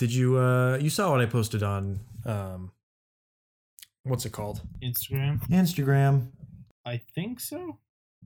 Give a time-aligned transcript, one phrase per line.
[0.00, 2.72] Did you uh you saw what I posted on um
[4.04, 4.62] what's it called?
[4.82, 5.46] Instagram.
[5.50, 6.28] Instagram.
[6.86, 7.78] I think so.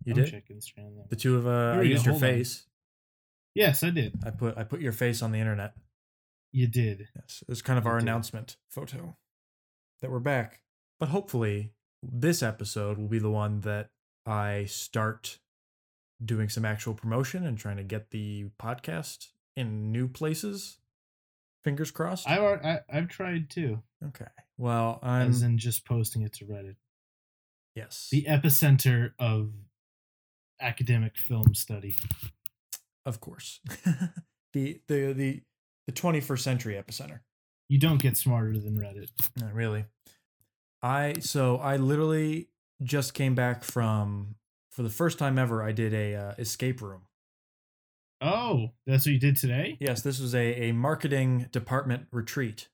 [0.04, 0.30] You me did?
[0.30, 0.94] check Instagram.
[0.96, 1.04] Then.
[1.10, 2.30] The two of uh Here I go, used your hold on.
[2.30, 2.66] face.
[3.56, 4.14] Yes, I did.
[4.24, 5.74] I put I put your face on the internet.
[6.52, 7.08] You did.
[7.16, 7.42] Yes.
[7.42, 8.04] It was kind of You our did.
[8.04, 9.16] announcement photo
[10.00, 10.60] that we're back.
[11.00, 11.72] But hopefully
[12.04, 13.90] this episode will be the one that
[14.24, 15.40] I start
[16.24, 20.78] doing some actual promotion and trying to get the podcast in new places.
[21.64, 22.28] Fingers crossed.
[22.28, 24.26] I've I, I've tried too, okay.
[24.58, 26.76] Well, I'm as in just posting it to Reddit,
[27.74, 28.08] yes.
[28.12, 29.50] the epicenter of
[30.60, 31.96] academic film study.
[33.06, 33.60] Of course.
[34.52, 35.42] the the the
[35.86, 37.20] the 21st century epicenter.
[37.68, 39.08] You don't get smarter than Reddit.
[39.36, 39.86] Not really.
[40.82, 42.48] I so I literally
[42.82, 44.36] just came back from
[44.70, 47.02] for the first time ever I did a uh, escape room.
[48.24, 49.76] Oh, that's what you did today.
[49.80, 52.68] Yes, this was a a marketing department retreat.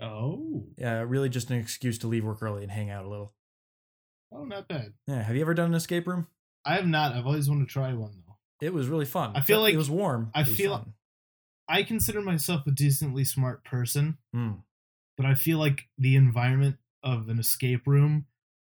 [0.00, 3.34] Oh, Yeah, really just an excuse to leave work early and hang out a little.
[4.32, 4.94] oh, not bad.
[5.06, 6.26] Yeah, have you ever done an escape room?
[6.64, 7.12] I have not.
[7.14, 8.36] I've always wanted to try one though.
[8.66, 9.32] It was really fun.
[9.34, 10.30] I feel like- it was warm.
[10.34, 10.94] I was feel- fun.
[11.68, 14.64] I consider myself a decently smart person, Mm.
[15.16, 18.26] but I feel like the environment of an escape room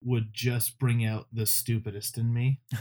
[0.02, 2.62] would just bring out the stupidest in me.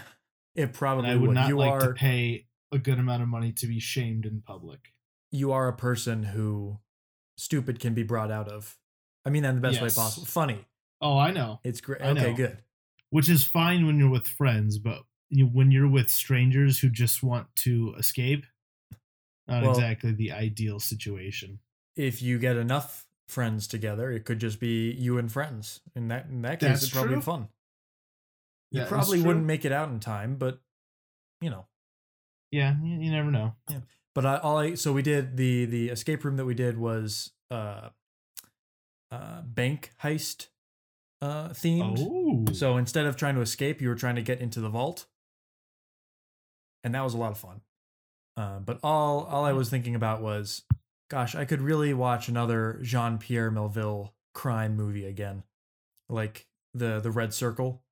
[0.56, 1.34] It And probably I would would.
[1.34, 4.42] not You like are to pay a good amount of money to be shamed in
[4.42, 4.92] public.
[5.30, 6.78] you are a person who
[7.38, 8.76] stupid can be brought out of.
[9.24, 10.26] I mean that in the best way possible.
[10.26, 10.64] Funny.
[11.00, 11.60] Oh, I know.
[11.64, 12.00] It's great.
[12.02, 12.36] Okay, know.
[12.36, 12.58] good.
[13.10, 17.22] Which is fine when you're with friends, but you, when you're with strangers who just
[17.22, 18.44] want to escape,
[19.48, 21.60] not Well- exactly the ideal situation.
[21.96, 25.80] If you get enough friends together, it could just be you and friends.
[25.96, 27.20] In that in that case, That's it'd probably true.
[27.20, 27.48] be fun.
[28.70, 30.60] You That probably wouldn't make it out in time, but
[31.40, 31.66] you know.
[32.54, 33.56] Yeah, you, you never know.
[33.68, 33.80] Yeah.
[34.14, 37.32] But I all I so we did the the escape room that we did was
[37.50, 37.88] uh
[39.10, 40.48] uh bank heist
[41.20, 41.98] uh themed.
[42.00, 45.06] Oh, So instead of trying to escape, you were trying to get into the vault,
[46.84, 47.62] and that was a lot of fun.
[48.36, 50.62] Uh, but all all I was thinking about was,
[51.10, 55.42] gosh, I could really watch another Jean Pierre Melville crime movie again,
[56.08, 57.82] like the the Red Circle.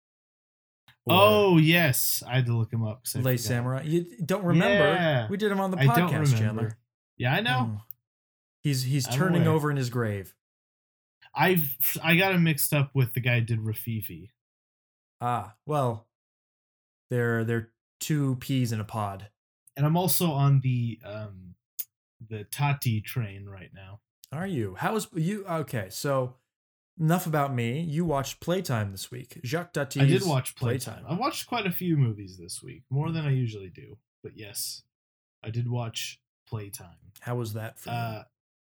[1.06, 3.02] Or oh yes, I had to look him up.
[3.14, 3.40] I Les forgot.
[3.40, 3.82] Samurai.
[3.84, 4.84] You don't remember?
[4.92, 5.26] Yeah.
[5.28, 6.36] We did him on the I podcast, don't remember.
[6.36, 6.78] Chandler.
[7.18, 7.70] Yeah, I know.
[7.76, 7.82] Oh.
[8.62, 9.54] He's he's I'm turning aware.
[9.54, 10.34] over in his grave.
[11.34, 14.28] I've I got him mixed up with the guy who did Rififi.
[15.20, 16.06] Ah, well,
[17.10, 17.70] they're they're
[18.00, 19.28] two peas in a pod.
[19.76, 21.54] and I'm also on the um
[22.28, 24.00] the Tati train right now.
[24.32, 24.76] Are you?
[24.78, 25.44] How is you?
[25.46, 26.36] Okay, so
[26.98, 27.80] enough about me.
[27.80, 29.40] You watched Playtime this week.
[29.44, 30.00] Jacques Tati.
[30.00, 31.04] I did watch Playtime.
[31.08, 33.98] I watched quite a few movies this week, more than I usually do.
[34.22, 34.82] But yes,
[35.42, 36.96] I did watch Playtime.
[37.20, 37.96] How was that for you?
[37.96, 38.22] Uh,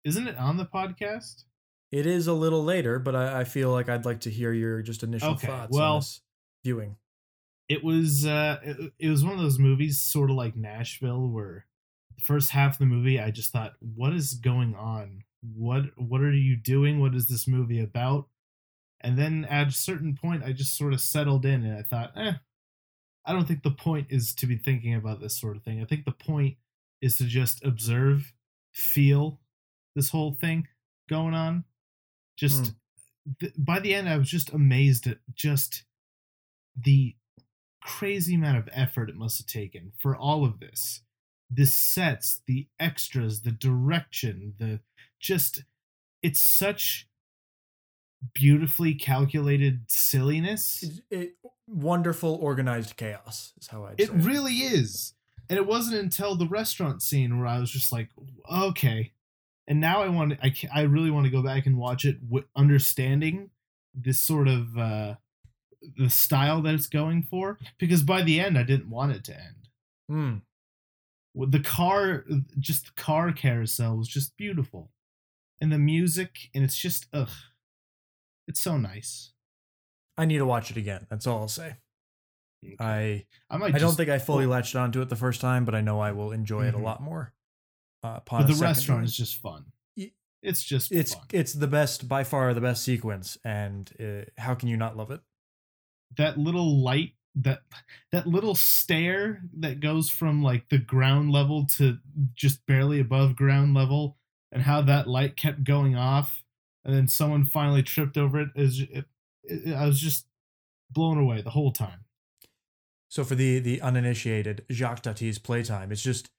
[0.04, 1.44] isn't it on the podcast?
[1.92, 4.82] It is a little later, but I, I feel like I'd like to hear your
[4.82, 6.22] just initial Okay, thoughts well- on this
[6.64, 6.96] viewing.
[7.70, 11.68] It was uh, it, it was one of those movies, sort of like Nashville, where
[12.18, 15.24] the first half of the movie, I just thought, "What is going on?
[15.42, 17.00] What what are you doing?
[17.00, 18.30] What is this movie about?"
[19.02, 22.14] And then at a certain point, I just sort of settled in, and I thought,
[22.16, 22.34] "Eh,
[23.26, 25.82] I don't think the point is to be thinking about this sort of thing.
[25.82, 26.58] I think the point
[27.02, 28.34] is to just observe,
[28.74, 29.40] feel
[29.96, 30.68] this whole thing
[31.10, 31.66] going on.
[32.38, 32.74] Just
[33.40, 35.84] th- by the end, I was just amazed at just
[36.76, 37.16] the
[37.82, 41.02] crazy amount of effort it must have taken for all of this.
[41.50, 44.80] The sets, the extras, the direction, the
[45.22, 45.64] just
[46.22, 47.08] it's such
[48.34, 50.84] beautifully calculated silliness.
[50.84, 51.36] It, it,
[51.68, 54.12] wonderful organized chaos is how I'd It it.
[54.12, 55.14] really is.
[55.50, 58.10] And it wasn't until the restaurant scene where I was just like,
[58.52, 59.14] okay.
[59.68, 62.46] And now I want I I really want to go back and watch it with
[62.56, 63.52] understanding
[63.94, 65.16] this sort of uh
[65.98, 69.34] the style that it's going for because by the end I didn't want it to
[69.34, 69.70] end.
[70.12, 70.42] Mm.
[71.50, 72.26] The car
[72.60, 74.92] just the car carousel was just beautiful.
[75.62, 77.30] And the music and it's just ugh.
[78.48, 79.32] It's so nice.
[80.18, 81.06] I need to watch it again.
[81.10, 81.76] That's all I'll say.
[82.80, 85.42] I I might I don't just- think I fully well- latched onto it the first
[85.42, 86.84] time, but I know I will enjoy it a Mhm.
[86.84, 87.34] lot more.
[88.04, 89.04] Uh, but the restaurant viewing.
[89.06, 89.72] is just fun.
[90.44, 91.28] It's just it's fun.
[91.34, 95.12] it's the best by far the best sequence, and uh, how can you not love
[95.12, 95.22] it?
[96.18, 97.62] that little light that
[98.12, 102.00] that little stair that goes from like the ground level to
[102.34, 104.18] just barely above ground level
[104.52, 106.44] and how that light kept going off
[106.84, 109.06] and then someone finally tripped over it is it,
[109.44, 110.26] it, I was just
[110.90, 112.06] blown away the whole time.
[113.10, 116.30] So for the the uninitiated, Jacques Tati's playtime, it's just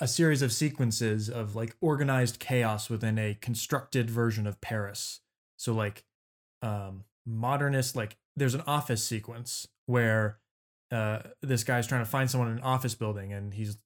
[0.00, 5.20] a series of sequences of like organized chaos within a constructed version of Paris.
[5.56, 6.04] So like
[6.62, 10.38] um modernist like there's an office sequence where
[10.90, 13.76] uh this guy's trying to find someone in an office building and he's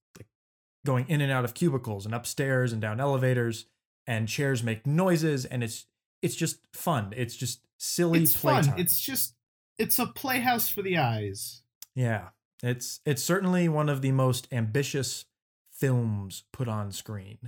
[0.86, 3.66] going in and out of cubicles and upstairs and down elevators
[4.06, 5.86] and chairs make noises and it's
[6.22, 7.12] it's just fun.
[7.16, 8.64] It's just silly It's playtime.
[8.70, 8.78] fun.
[8.80, 9.34] It's just
[9.78, 11.62] it's a playhouse for the eyes.
[11.94, 12.28] Yeah,
[12.62, 15.26] it's it's certainly one of the most ambitious
[15.70, 17.38] films put on screen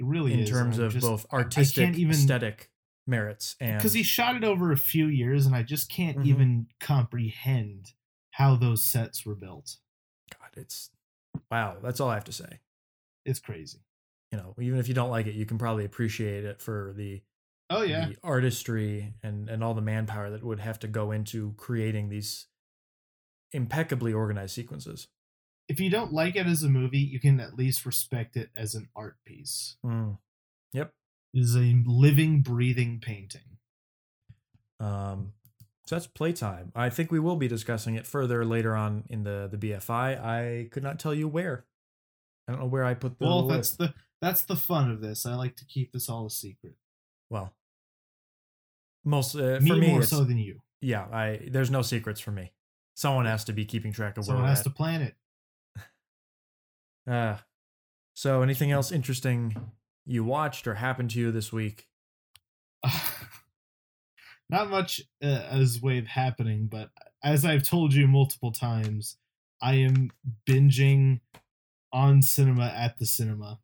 [0.00, 0.50] It really in is.
[0.50, 2.70] terms I'm of just- both artistic, even- aesthetic
[3.06, 6.26] merits and because he shot it over a few years, and I just can't Mhm.
[6.26, 7.92] even comprehend
[8.32, 9.78] how those sets were built.
[10.38, 10.90] God, it's
[11.50, 11.78] wow.
[11.82, 12.60] That's all I have to say.
[13.24, 13.78] It's crazy.
[14.32, 17.22] You know, even if you don't like it, you can probably appreciate it for the
[17.70, 21.54] Oh yeah, the artistry and and all the manpower that would have to go into
[21.56, 22.46] creating these
[23.52, 25.08] impeccably organized sequences.
[25.68, 28.74] if you don't like it as a movie, you can at least respect it as
[28.74, 29.76] an art piece.
[29.84, 30.18] Mm.
[30.72, 30.92] Yep.
[31.34, 33.58] It is a living, breathing painting.
[34.80, 35.32] Um,
[35.86, 36.72] so that's playtime.
[36.74, 40.22] I think we will be discussing it further later on in the the BFI.
[40.22, 41.64] I could not tell you where.
[42.48, 43.76] I don't know where I put the well, list.
[43.78, 45.26] that's the that's the fun of this.
[45.26, 46.74] I like to keep this all a secret.
[47.30, 47.54] well.
[49.04, 50.60] Most uh, me for me, more so than you.
[50.80, 51.06] yeah.
[51.12, 52.52] I there's no secrets for me.
[52.94, 54.64] Someone has to be keeping track of where Someone has at.
[54.64, 55.14] to plan it.
[57.08, 57.38] Uh,
[58.12, 59.70] so anything else interesting
[60.04, 61.86] you watched or happened to you this week?
[64.50, 66.90] Not much uh, as way of happening, but
[67.24, 69.16] as I've told you multiple times,
[69.62, 70.10] I am
[70.46, 71.20] binging
[71.92, 73.58] on cinema at the cinema.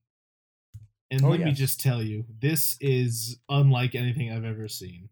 [1.10, 5.10] And Oh, let me just tell you, this is unlike anything I've ever seen.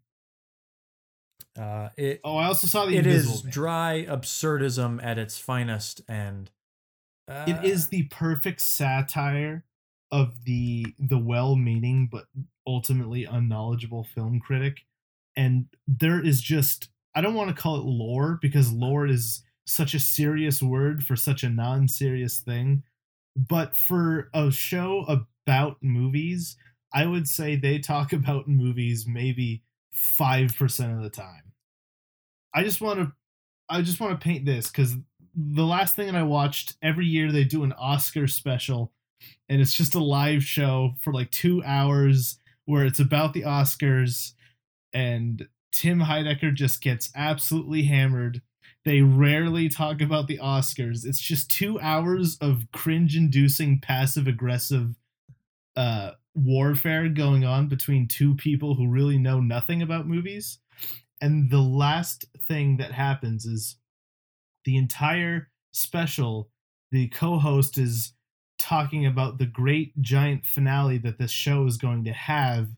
[1.57, 3.53] Uh, it Oh, I also saw the it Invisible is Man.
[3.53, 6.49] dry absurdism at its finest, and
[7.27, 9.63] uh, it is the perfect satire
[10.11, 12.25] of the the well-meaning but
[12.67, 14.81] ultimately unknowledgeable film critic
[15.35, 19.95] and there is just i don't want to call it lore because lore is such
[19.95, 22.83] a serious word for such a non-serious thing
[23.35, 25.05] but for a show
[25.45, 26.57] about movies
[26.93, 29.63] i would say they talk about movies maybe
[29.95, 31.53] 5% of the time
[32.53, 33.11] i just want to
[33.69, 34.95] i just want to paint this because
[35.35, 38.91] the last thing that I watched every year they do an Oscar special
[39.49, 44.33] and it's just a live show for like 2 hours where it's about the Oscars
[44.93, 48.41] and Tim Heidecker just gets absolutely hammered.
[48.85, 51.05] They rarely talk about the Oscars.
[51.05, 54.95] It's just 2 hours of cringe-inducing passive aggressive
[55.75, 60.59] uh warfare going on between two people who really know nothing about movies.
[61.21, 63.77] And the last thing that happens is
[64.65, 66.49] the entire special,
[66.91, 68.13] the co host is
[68.57, 72.69] talking about the great giant finale that this show is going to have.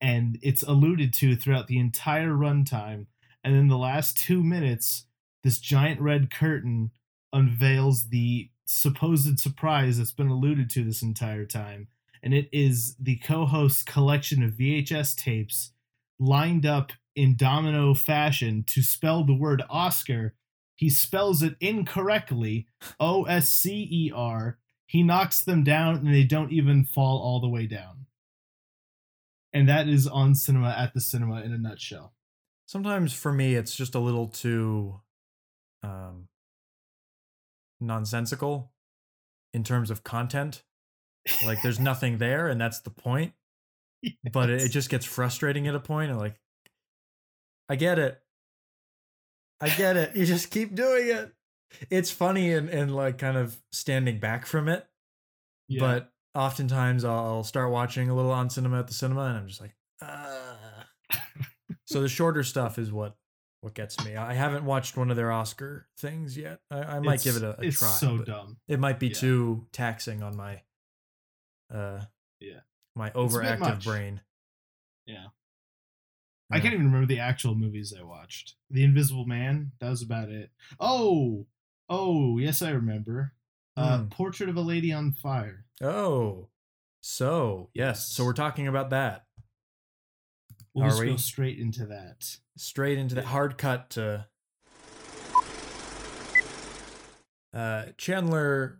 [0.00, 3.06] And it's alluded to throughout the entire runtime.
[3.44, 5.06] And in the last two minutes,
[5.42, 6.90] this giant red curtain
[7.32, 11.88] unveils the supposed surprise that's been alluded to this entire time.
[12.22, 15.72] And it is the co host's collection of VHS tapes
[16.18, 20.34] lined up in domino fashion to spell the word Oscar
[20.80, 22.66] he spells it incorrectly
[22.98, 24.56] O S C E R.
[24.86, 28.06] He knocks them down and they don't even fall all the way down.
[29.52, 32.14] And that is on cinema at the cinema in a nutshell.
[32.64, 34.98] sometimes for me it's just a little too
[35.82, 36.28] um
[37.80, 38.72] nonsensical
[39.54, 40.62] in terms of content.
[41.44, 43.32] Like there's nothing there and that's the point.
[44.32, 46.38] But it, it just gets frustrating at a point and like
[47.68, 48.20] i get it.
[49.60, 50.16] I get it.
[50.16, 51.32] You just keep doing it.
[51.90, 54.86] It's funny and, and like kind of standing back from it
[55.68, 55.80] Yeah.
[55.80, 59.46] but oftentimes I'll, I'll start watching a little on cinema at the cinema and i'm
[59.48, 60.86] just like ah.
[61.84, 63.14] so the shorter stuff is what
[63.62, 67.22] what gets me i haven't watched one of their oscar things yet i, I might
[67.22, 68.56] give it a, a it's try so dumb.
[68.68, 69.14] it might be Yeah.
[69.14, 70.62] too taxing on my
[71.72, 72.00] uh
[72.40, 72.60] Yeah.
[72.96, 74.20] my overactive brain
[75.06, 75.26] Yeah.
[76.52, 78.56] I can't even remember the actual movies I watched.
[78.70, 80.50] The Invisible Man, that was about it.
[80.80, 81.46] Oh,
[81.88, 83.34] oh, yes, I remember.
[83.76, 84.08] Uh, Hmm.
[84.08, 85.64] Portrait of a Lady on Fire.
[85.80, 86.48] Oh,
[87.00, 88.08] so yes.
[88.08, 89.26] So we're talking about that.
[90.74, 91.06] We'll Are just we?
[91.08, 92.38] go straight into that.
[92.56, 93.22] Straight into Yeah.
[93.22, 94.26] hard cut to
[97.52, 98.78] uh, Chandler.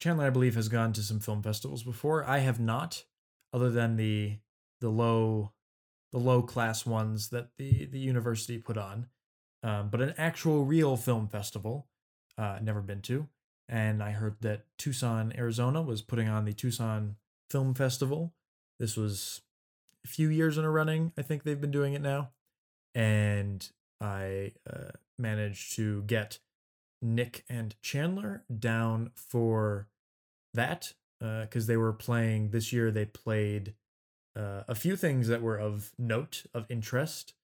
[0.00, 2.24] Chandler, I believe, has gone to some film festivals before.
[2.24, 3.04] I have not,
[3.52, 4.38] other than the
[4.80, 5.52] the low
[6.12, 9.06] the low class ones that the the university put on.
[9.62, 11.86] Um, but an actual real film festival,
[12.38, 13.28] uh, never been to.
[13.68, 17.16] and I heard that Tucson, Arizona was putting on the Tucson
[17.50, 18.32] Film Festival.
[18.80, 19.42] This was
[20.06, 21.12] few years in a running.
[21.18, 22.30] I think they've been doing it now.
[22.94, 23.68] And
[24.00, 26.38] I uh, managed to get
[27.02, 29.88] Nick and Chandler down for
[30.54, 32.90] that because uh, they were playing this year.
[32.90, 33.74] They played
[34.36, 37.34] uh, a few things that were of note, of interest,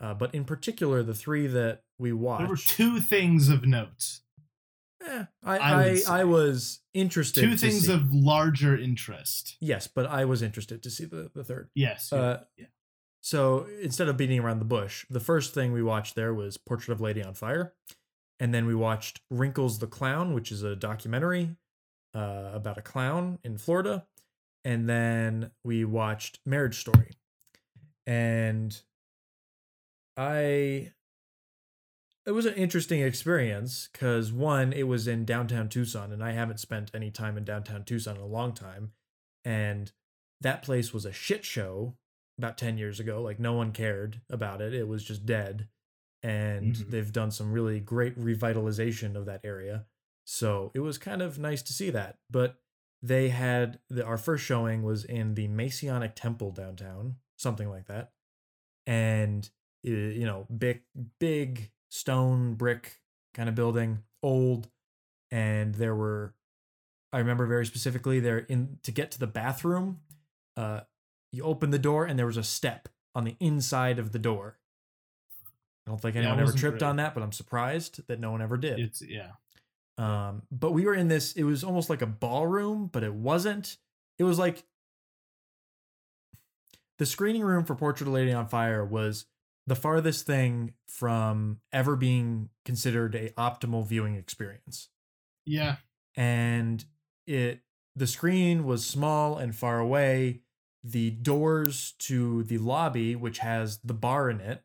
[0.00, 2.40] uh, but in particular, the three that we watched.
[2.40, 4.20] There were two things of note.
[5.06, 7.42] Eh, I, I, I, I, was interested.
[7.42, 7.92] Two things see.
[7.92, 9.56] of larger interest.
[9.60, 11.70] Yes, but I was interested to see the, the third.
[11.74, 12.12] Yes.
[12.12, 12.66] Uh, yeah.
[13.20, 16.94] So instead of beating around the bush, the first thing we watched there was Portrait
[16.94, 17.74] of Lady on Fire.
[18.38, 21.56] And then we watched Wrinkles the Clown, which is a documentary
[22.14, 24.06] uh, about a clown in Florida.
[24.64, 27.10] And then we watched Marriage Story.
[28.06, 28.80] And
[30.16, 30.92] I
[32.26, 36.58] it was an interesting experience because one, it was in downtown Tucson, and I haven't
[36.58, 38.90] spent any time in downtown Tucson in a long time.
[39.44, 39.92] And
[40.40, 41.94] that place was a shit show
[42.36, 43.22] about 10 years ago.
[43.22, 45.68] Like, no one cared about it, it was just dead.
[46.22, 46.90] And mm-hmm.
[46.90, 49.84] they've done some really great revitalization of that area.
[50.24, 52.18] So it was kind of nice to see that.
[52.28, 52.56] But
[53.02, 58.10] they had the, our first showing was in the Masonic Temple downtown, something like that.
[58.84, 59.48] And,
[59.84, 60.82] you know, big,
[61.20, 63.00] big stone brick
[63.34, 64.68] kind of building, old,
[65.30, 66.34] and there were
[67.12, 70.00] I remember very specifically there in to get to the bathroom,
[70.56, 70.80] uh
[71.32, 74.58] you open the door and there was a step on the inside of the door.
[75.86, 76.88] I don't think anyone yeah, ever tripped great.
[76.88, 78.78] on that, but I'm surprised that no one ever did.
[78.80, 79.32] It's yeah.
[79.98, 83.78] Um, but we were in this, it was almost like a ballroom, but it wasn't.
[84.18, 84.64] It was like
[86.98, 89.26] the screening room for Portrait of Lady on Fire was
[89.66, 94.88] the farthest thing from ever being considered a optimal viewing experience.
[95.44, 95.76] Yeah.
[96.16, 96.84] And
[97.26, 97.60] it
[97.94, 100.42] the screen was small and far away.
[100.84, 104.62] The doors to the lobby, which has the bar in it,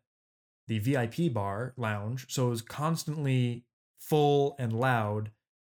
[0.67, 3.65] the VIP bar lounge, so it was constantly
[3.97, 5.31] full and loud.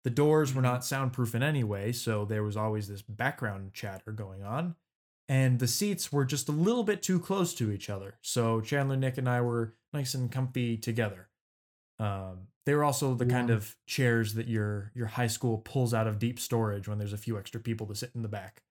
[0.03, 0.73] The doors were mm-hmm.
[0.73, 4.75] not soundproof in any way, so there was always this background chatter going on
[5.29, 8.19] and the seats were just a little bit too close to each other.
[8.23, 11.29] So Chandler, Nick, and I were nice and comfy together.
[11.99, 16.07] Um, they were also the kind of chairs that your your high school pulls out
[16.07, 18.63] of deep storage when there's a few extra people to sit in the back.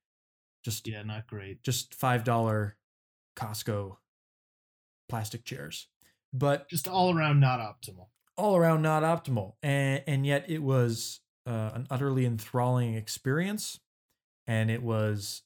[0.63, 1.63] Just yeah, not great.
[1.63, 2.77] Just five dollar
[3.35, 3.97] Costco
[5.09, 5.87] plastic chairs,
[6.33, 8.07] but just all around not optimal.
[8.37, 13.79] All around not optimal, and and yet it was uh, an utterly enthralling experience,
[14.47, 15.43] and it was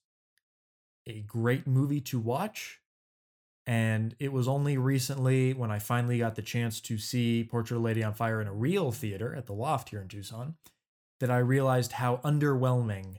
[1.07, 2.81] a great movie to watch.
[3.67, 7.81] And it was only recently when I finally got the chance to see Portrait of
[7.81, 10.55] a Lady on Fire in a real theater at the Loft here in Tucson
[11.19, 13.17] that I realized how underwhelming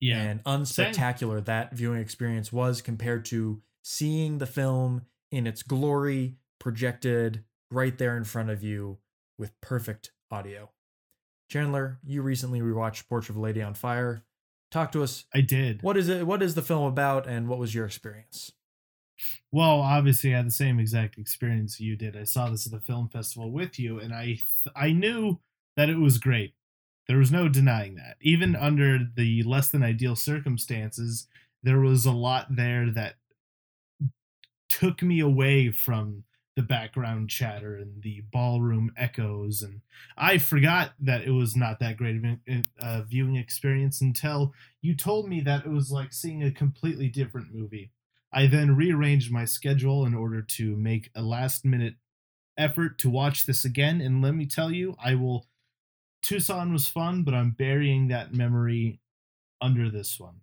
[0.00, 0.20] yeah.
[0.20, 1.44] and unspectacular Same.
[1.44, 5.02] that viewing experience was compared to seeing the film
[5.32, 8.98] in its glory projected right there in front of you
[9.38, 10.70] with perfect audio.
[11.50, 14.24] Chandler, you recently rewatched Portrait of a Lady on Fire.
[14.70, 15.24] Talk to us.
[15.34, 15.82] I did.
[15.82, 16.26] What is it?
[16.26, 18.52] What is the film about, and what was your experience?
[19.50, 22.16] Well, obviously, I had the same exact experience you did.
[22.16, 24.40] I saw this at the film festival with you, and I
[24.76, 25.40] I knew
[25.76, 26.54] that it was great.
[27.06, 28.16] There was no denying that.
[28.20, 28.62] Even mm-hmm.
[28.62, 31.26] under the less than ideal circumstances,
[31.62, 33.14] there was a lot there that
[34.68, 36.24] took me away from
[36.58, 39.80] the background chatter and the ballroom echoes and
[40.16, 42.24] i forgot that it was not that great of
[42.80, 47.54] a viewing experience until you told me that it was like seeing a completely different
[47.54, 47.90] movie.
[48.32, 51.94] I then rearranged my schedule in order to make a last minute
[52.56, 55.46] effort to watch this again and let me tell you i will
[56.22, 58.98] tucson was fun but i'm burying that memory
[59.60, 60.40] under this one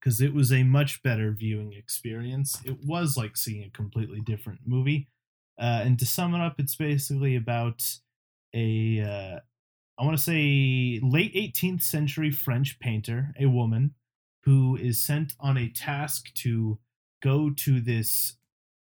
[0.00, 2.60] because it was a much better viewing experience.
[2.64, 5.08] It was like seeing a completely different movie.
[5.58, 7.84] Uh, and to sum it up, it's basically about
[8.54, 9.40] a, uh,
[9.98, 13.94] I want to say, late 18th century French painter, a woman,
[14.44, 16.78] who is sent on a task to
[17.22, 18.36] go to this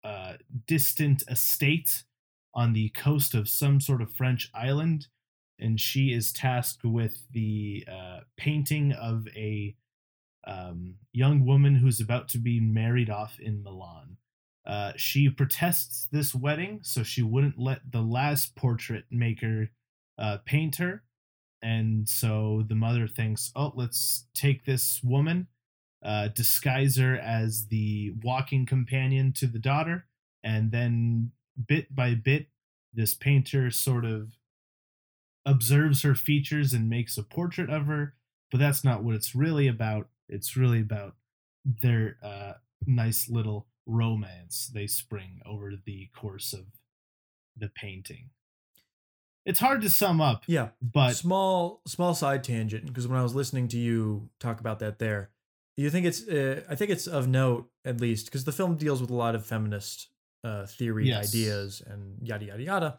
[0.02, 0.34] uh,
[0.66, 2.02] distant estate
[2.52, 5.06] on the coast of some sort of French island.
[5.60, 9.76] And she is tasked with the uh, painting of a
[10.46, 14.16] um, young woman who's about to be married off in Milan.
[14.66, 19.70] Uh, she protests this wedding, so she wouldn't let the last portrait maker
[20.18, 21.04] uh, paint her.
[21.62, 25.46] And so the mother thinks, oh, let's take this woman,
[26.04, 30.06] uh, disguise her as the walking companion to the daughter,
[30.42, 31.32] and then
[31.66, 32.48] bit by bit,
[32.92, 34.32] this painter sort of
[35.44, 38.14] observes her features and makes a portrait of her,
[38.50, 40.08] but that's not what it's really about.
[40.28, 41.14] It's really about
[41.64, 42.54] their uh,
[42.86, 46.66] nice little romance they spring over the course of
[47.56, 48.30] the painting.
[49.44, 50.70] It's hard to sum up, Yeah.
[50.82, 54.98] but small small side tangent because when I was listening to you talk about that
[54.98, 55.30] there,
[55.76, 59.00] you think it's uh, I think it's of note at least because the film deals
[59.00, 60.08] with a lot of feminist
[60.42, 61.28] uh, theory Yes.
[61.28, 62.98] ideas and yada yada yada.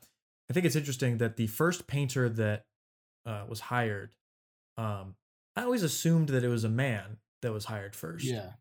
[0.49, 2.65] I think it's interesting that the first painter that
[3.25, 4.15] uh, was hired,
[4.77, 5.15] um,
[5.57, 8.25] I always assumed that it was a man that was hired first.
[8.25, 8.51] yeah,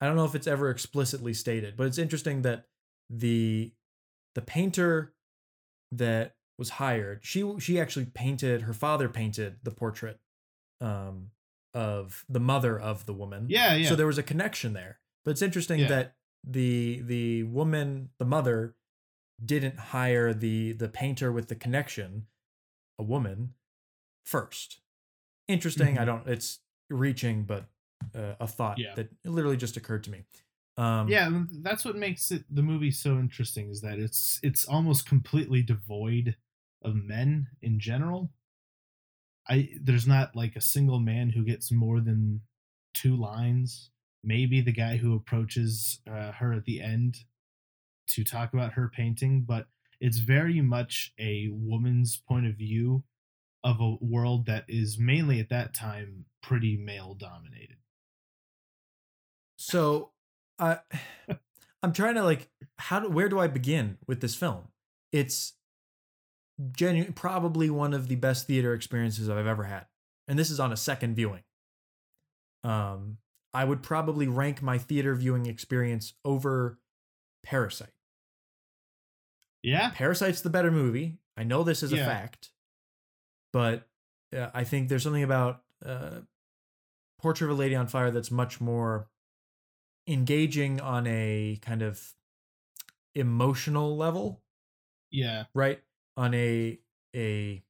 [0.00, 2.66] I don't know if it's ever explicitly stated, but it's interesting that
[3.10, 3.72] the
[4.34, 5.12] the painter
[5.92, 10.18] that was hired, she she actually painted her father painted the portrait
[10.80, 11.30] um
[11.74, 13.46] of the mother of the woman.
[13.48, 13.88] yeah, yeah.
[13.88, 14.98] So there was a connection there.
[15.24, 15.88] But it's interesting Yeah.
[15.88, 18.76] that the the woman, the mother
[19.44, 22.26] didn't hire the the painter with the connection,
[22.98, 23.54] a woman
[24.24, 24.80] first.
[25.48, 25.98] Interesting.
[25.98, 26.06] I Mhm.
[26.06, 26.60] don't it's
[26.90, 27.66] reaching but
[28.14, 28.94] uh, a thought Yeah.
[28.94, 30.24] that literally just occurred to me.
[30.76, 35.06] Um yeah that's what makes it the movie so interesting is that it's it's almost
[35.06, 36.36] completely devoid
[36.82, 38.30] of men in general
[39.48, 42.40] i there's not like a single man who gets more than
[42.94, 43.90] two lines
[44.24, 47.18] maybe the guy who approaches uh, her at the end
[48.08, 49.68] to talk about her painting but
[50.00, 53.04] it's very much a woman's point of view
[53.66, 57.76] of a world that is mainly at that time pretty male dominated
[59.56, 60.12] So,
[60.58, 60.78] I
[61.82, 64.68] I'm trying to like how do where do I begin with this film?
[65.12, 65.54] It's
[66.72, 69.86] genuine probably one of the best theater experiences I've ever had.
[70.28, 71.42] And this is on a second viewing.
[72.64, 73.18] Um
[73.54, 76.78] I would probably rank my theater viewing experience over
[77.44, 77.88] Parasite.
[79.62, 81.18] yeah Parasite's the better movie.
[81.36, 82.50] I know this is a fact.
[83.56, 83.88] But
[84.36, 86.20] uh, I think there's something about uh,
[87.18, 89.08] Portrait of a Lady on Fire that's much more
[90.06, 92.12] engaging on a kind of
[93.14, 94.42] emotional level,
[95.10, 95.80] yeah right?
[96.18, 96.78] On a
[97.14, 97.62] a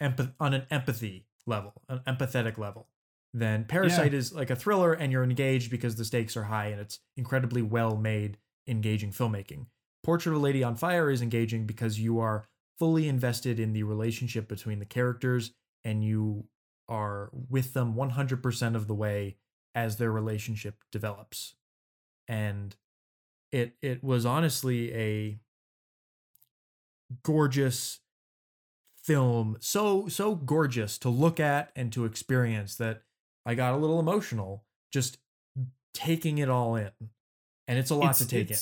[0.00, 2.88] empath- on an empathy level, an empathetic level.
[3.34, 6.80] Then Parasite is like a thriller and you're engaged because the stakes are high and
[6.80, 9.66] it's incredibly well made, engaging filmmaking.
[10.02, 12.46] Portrait of a Lady on Fire is engaging because you are
[12.78, 15.52] fully invested in the relationship between the characters
[15.84, 16.44] and you
[16.88, 19.36] are with them 100% of the way
[19.74, 21.54] as their relationship develops.
[22.28, 22.76] And
[23.50, 25.40] it it was honestly a
[27.22, 28.00] gorgeous
[29.02, 33.02] film, so so gorgeous to look at and to experience that
[33.44, 35.18] I got a little emotional just
[35.94, 36.90] taking it all in.
[37.68, 38.56] And it's a lot to take in.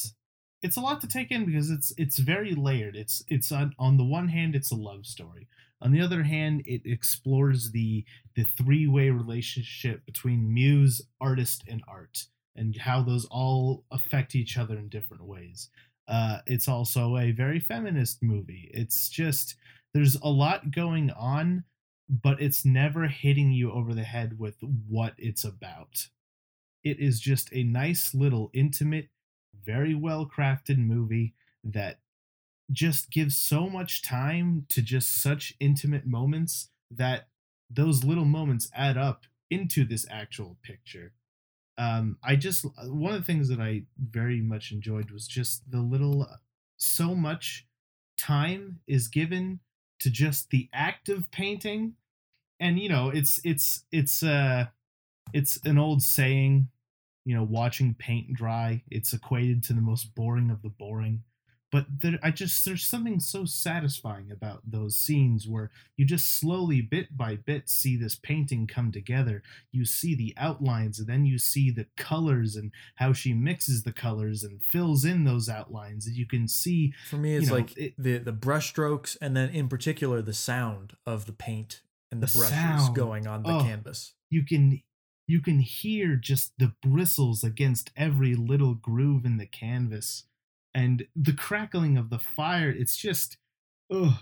[0.62, 2.96] It's, a lot to take in because it's it's very layered.
[2.96, 5.48] It's it's on on the one hand it's a love story.
[5.82, 11.82] On the other hand, it explores the the three way relationship between muse, artist, and
[11.88, 15.70] art, and how those all affect each other in different ways.
[16.06, 18.70] Uh, it's also a very feminist movie.
[18.74, 19.56] It's just
[19.94, 21.64] there's a lot going on,
[22.08, 24.56] but it's never hitting you over the head with
[24.88, 26.08] what it's about.
[26.82, 29.08] It is just a nice little intimate,
[29.72, 31.98] very well crafted movie that
[32.72, 37.28] just gives so much time to just such intimate moments that
[37.68, 41.12] those little moments add up into this actual picture.
[41.78, 45.80] Um, I just one of the things that I very much enjoyed was just the
[45.80, 46.26] little
[46.76, 47.66] so much
[48.18, 49.60] time is given
[50.00, 51.94] to just the act of painting
[52.58, 54.66] and you know it's it's it's uh
[55.32, 56.68] it's an old saying
[57.24, 61.22] you know watching paint dry it's equated to the most boring of the boring
[61.72, 66.80] but there i just there's something so satisfying about those scenes where you just slowly
[66.80, 71.38] bit by bit see this painting come together you see the outlines and then you
[71.38, 76.16] see the colors and how she mixes the colors and fills in those outlines and
[76.16, 79.36] you can see For me, it's you know, like it- the the brush strokes, and
[79.36, 82.96] then in particular the sound of the paint and the, The brushes sound.
[82.96, 83.60] going on the Oh.
[83.62, 84.14] canvas.
[84.30, 84.80] you can
[85.30, 90.24] you can hear just the bristles against every little groove in the canvas
[90.74, 93.36] and the crackling of the fire it's just
[93.92, 94.18] ugh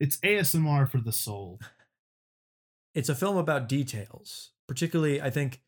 [0.00, 1.60] it's asmr for the soul
[2.94, 5.60] It's a film about details, particularly I think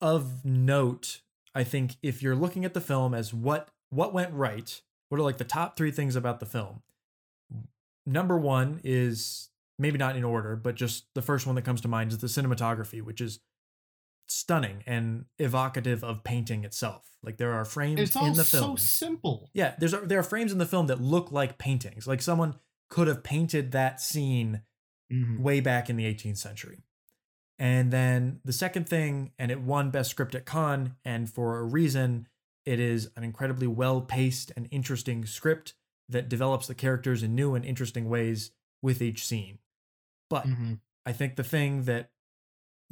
[0.00, 1.20] of note.
[1.54, 5.24] I think if you're looking at the film as what what went right, what are
[5.24, 6.82] like the top three things about the film?
[8.04, 9.48] Number one is
[9.78, 12.26] maybe not in order, but just the first one that comes to mind is the
[12.26, 13.40] cinematography, which is
[14.34, 17.08] stunning and evocative of painting itself.
[17.22, 18.72] Like there are frames it's in the film.
[18.74, 22.06] It's so simple Yeah, there's there are frames in the film that look like paintings.
[22.06, 22.56] Like someone
[22.90, 24.62] could have painted that scene
[25.12, 25.40] Mhm.
[25.40, 26.82] way back in the 18th century.
[27.58, 31.64] And then the second thing, and it won Best Script at Cannes, and for a
[31.64, 32.26] reason,
[32.64, 35.74] it is an incredibly well paced and interesting script
[36.08, 38.50] that develops the characters in new and interesting ways
[38.82, 39.58] with each scene.
[40.28, 40.80] But Mhm.
[41.06, 42.10] I think the thing that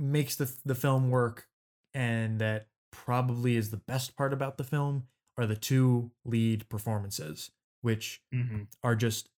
[0.02, 1.48] makes the the film work
[1.94, 7.50] and that probably is the best part about the film are the two lead performances,
[7.80, 8.68] which Mhm.
[8.82, 9.30] are just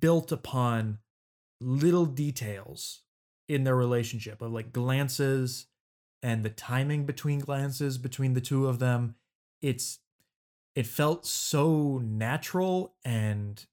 [0.00, 1.00] built upon
[1.60, 3.02] little details
[3.48, 5.68] in their relationship of like glances
[6.22, 9.16] and the timing between glances between the two of them
[9.62, 10.00] it's
[10.74, 13.66] it felt so natural and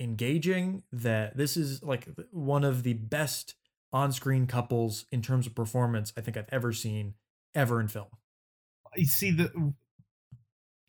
[0.00, 3.54] engaging that this is like one of the best
[3.92, 7.14] on-screen couples in terms of performance I think I've ever seen
[7.54, 8.08] ever in film.
[8.96, 9.74] you see the,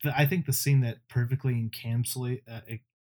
[0.02, 2.60] the I think the scene that perfectly encapsulate uh,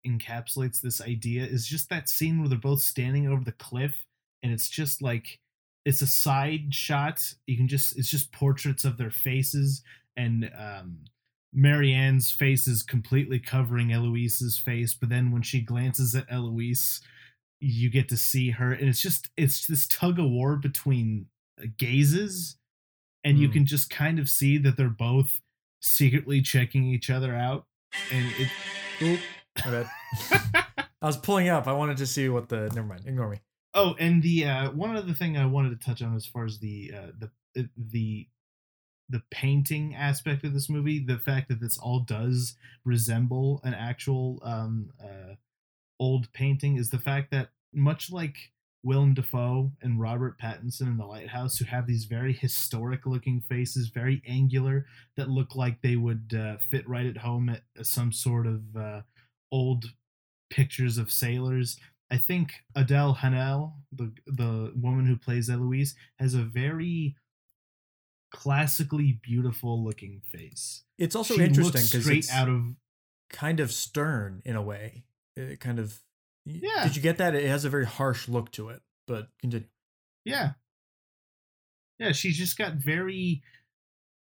[0.05, 4.05] encapsulates this idea is just that scene where they're both standing over the cliff
[4.43, 5.39] and it's just like
[5.85, 9.81] it's a side shot you can just it's just portraits of their faces
[10.15, 10.99] and um
[11.57, 17.01] Marianne's face is completely covering Eloise's face but then when she glances at Eloise
[17.65, 21.27] you get to see her and it's just it's this tug of war between
[21.61, 22.57] uh, gazes
[23.23, 23.53] and you Hmm.
[23.53, 25.41] can just kind of see that they're both
[25.81, 27.65] secretly checking each other out
[28.11, 28.49] and it
[29.01, 29.19] Oop.
[31.01, 31.67] I was pulling up.
[31.67, 33.03] I wanted to see what the never mind.
[33.05, 33.39] Ignore me.
[33.73, 36.59] oh and the uh one other thing i wanted to touch on as far as
[36.59, 37.11] the uh
[37.53, 38.27] the the
[39.09, 44.39] the painting aspect of this movie the fact that this all does resemble an actual
[44.43, 45.35] um uh
[45.99, 48.35] old painting is the fact that much like
[48.83, 53.87] Willem Dafoe and Robert Pattinson in The Lighthouse, who have these very historic looking faces,
[53.87, 54.85] very angular,
[55.17, 59.01] that look like they would uh, fit right at home at some sort of uh,
[59.51, 59.85] old
[60.51, 61.77] pictures of sailors.
[62.11, 67.15] I think Adele Haenel, the the woman who plays Eloise, has a very
[68.31, 70.83] classically beautiful looking face.
[70.99, 72.75] It's also She interesting because straight it's out of
[73.31, 75.05] kind of stern in a way.
[75.35, 75.99] It kind of.
[76.45, 76.83] Yeah.
[76.83, 77.35] Did you get that?
[77.35, 78.81] It has a very harsh look to it.
[79.07, 79.67] But continue.
[80.25, 80.53] Yeah.
[81.99, 83.41] Yeah, she's just got very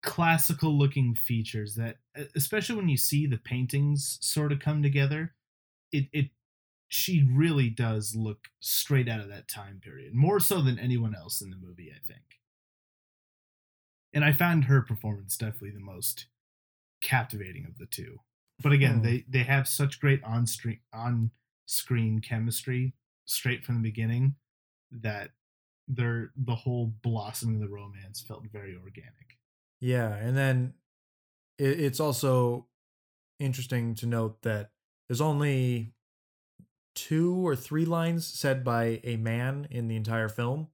[0.02, 1.98] classical looking features that
[2.36, 5.34] especially when you see the paintings sort of come together,
[5.92, 6.30] it it
[6.88, 11.42] she really does look straight out of that time period, more so than anyone else
[11.42, 12.40] in the movie, I think.
[14.12, 16.26] And I found her performance definitely the most
[17.02, 18.18] captivating of the two.
[18.62, 19.02] But again, Hmm.
[19.02, 21.32] they they have such great on screen on
[21.66, 22.94] screen chemistry
[23.26, 24.34] straight from the beginning
[24.90, 25.30] that
[25.88, 29.38] their the whole blossoming of the romance felt very organic.
[29.80, 30.74] Yeah, and then
[31.58, 32.66] it, it's also
[33.38, 34.70] interesting to note that
[35.08, 35.92] there's only
[36.94, 40.68] two or three lines said by a man in the entire film,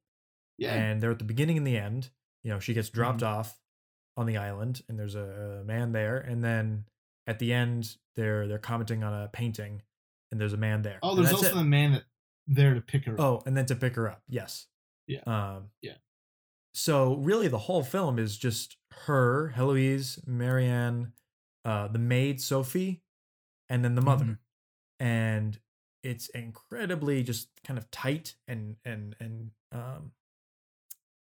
[0.59, 0.75] Yeah.
[0.75, 2.11] and they're at the beginning and the end.
[2.45, 3.39] You know, she gets dropped mm-hmm.
[3.39, 3.59] off
[4.17, 6.85] on the island, and there's a, a man there, and then
[7.27, 9.83] at the end, they're they're commenting on a painting,
[10.31, 10.99] and there's a man there.
[11.03, 11.55] oh, there's also it.
[11.55, 12.05] the man that
[12.47, 13.21] there to pick her up.
[13.21, 14.23] Oh, and then to pick her up.
[14.29, 14.67] Yes.
[15.07, 15.21] Yeah.
[15.27, 15.95] Um, Yeah.
[16.73, 21.13] So really, the whole film is just her, Heloise, Marianne,
[21.65, 23.03] uh, the maid Sophie,
[23.69, 24.39] and then the mother, Mhm.
[25.01, 25.61] and
[26.03, 30.13] it's incredibly just kind of tight and and and um,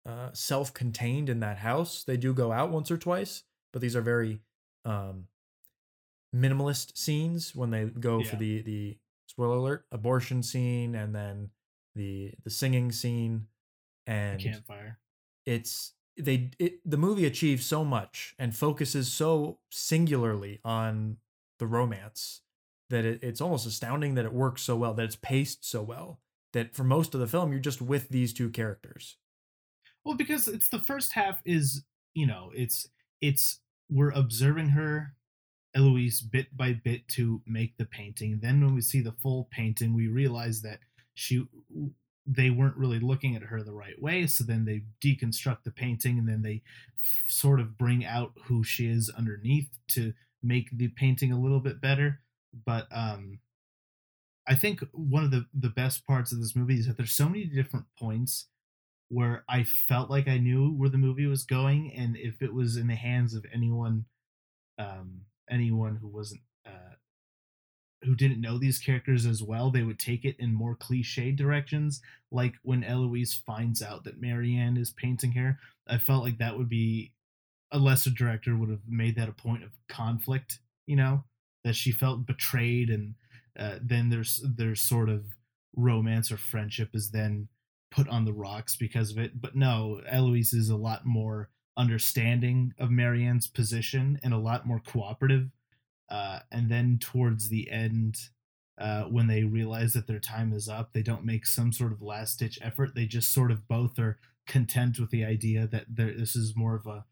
[0.05, 2.05] uh, self-contained in that house.
[2.05, 4.41] They do go out once or twice, but these are very
[4.85, 5.29] um,
[6.35, 11.51] minimalist scenes when they go for the the spoiler alert abortion scene and then
[11.95, 13.47] the the singing scene
[14.07, 14.99] the and campfire.
[15.47, 21.19] it's they it, the movie achieves so much and focuses so singularly on
[21.59, 22.43] the romance
[22.91, 26.21] that it, it's almost astounding that it works so well that it's paced so well
[26.53, 29.19] that for most of the film you're just with these two characters
[30.05, 31.85] Well, because it's the first half is
[32.15, 32.89] you know it's
[33.21, 33.61] it's
[33.91, 35.16] we're observing her
[35.77, 38.41] Eloise bit by bit to make the painting.
[38.41, 40.81] Then when we see the full painting, we realize that
[41.15, 41.47] she
[42.27, 44.27] they weren't really looking at her the right way.
[44.27, 46.63] So then they deconstruct the painting and then they
[47.01, 50.13] f- sort of bring out who she is underneath to
[50.43, 52.23] make the painting a little bit better.
[52.65, 53.41] But um
[54.47, 57.29] I think one of the the best parts of this movie is that there's so
[57.29, 58.49] many different points
[59.09, 62.77] where I felt like I knew where the movie was going, and if it was
[62.77, 64.07] in the hands of anyone,
[64.79, 66.95] um, anyone who wasn't, uh,
[68.03, 72.01] who didn't know these characters as well, they would take it in more cliche directions.
[72.31, 76.69] Like when Eloise finds out that Marianne is painting her, I felt like that would
[76.69, 77.13] be
[77.73, 80.61] a lesser director would have made that a point of conflict.
[80.87, 81.25] You know,
[81.65, 83.15] that she felt betrayed, and
[83.59, 85.25] uh, then there's there's sort of
[85.77, 87.49] romance or friendship is then
[87.91, 89.41] put on the rocks because of it.
[89.41, 94.81] But no, Eloise is a lot more understanding of Marianne's position and a lot more
[94.81, 95.51] cooperative.
[96.09, 98.17] Uh, and then towards the end,
[98.79, 102.03] uh, when they realize that their time is up, they don't make some sort of
[102.03, 102.95] last ditch effort.
[102.95, 106.87] They just sort of both are content with the idea that this is more of
[106.87, 107.05] a,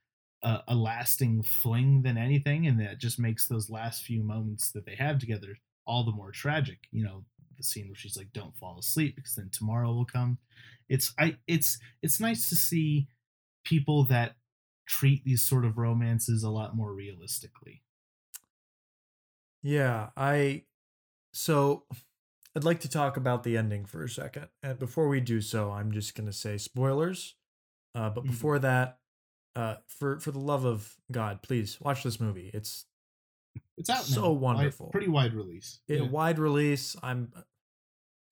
[0.42, 4.86] a, a lasting fling than anything, and that just makes those last few moments that
[4.86, 6.78] they have together all the more tragic.
[6.92, 7.24] You know,
[7.56, 10.38] the scene where she's like, "Don't fall asleep because then tomorrow will come."
[10.88, 13.08] It's I it's it's nice to see
[13.64, 14.36] people that
[14.86, 17.82] treat these sort of romances a lot more realistically.
[19.62, 20.64] Yeah, I
[21.32, 21.84] so
[22.56, 24.48] I'd like to talk about the ending for a second.
[24.62, 27.34] And before we do so, I'm just going to say spoilers.
[27.94, 28.30] Uh, but mm-hmm.
[28.30, 28.98] before that,
[29.56, 32.50] uh, for for the love of God, please watch this movie.
[32.52, 32.86] It's
[33.76, 34.30] it's out so now.
[34.32, 35.80] wonderful, wide, pretty wide release.
[35.88, 36.08] It, yeah.
[36.08, 36.96] Wide release.
[37.02, 37.32] I'm.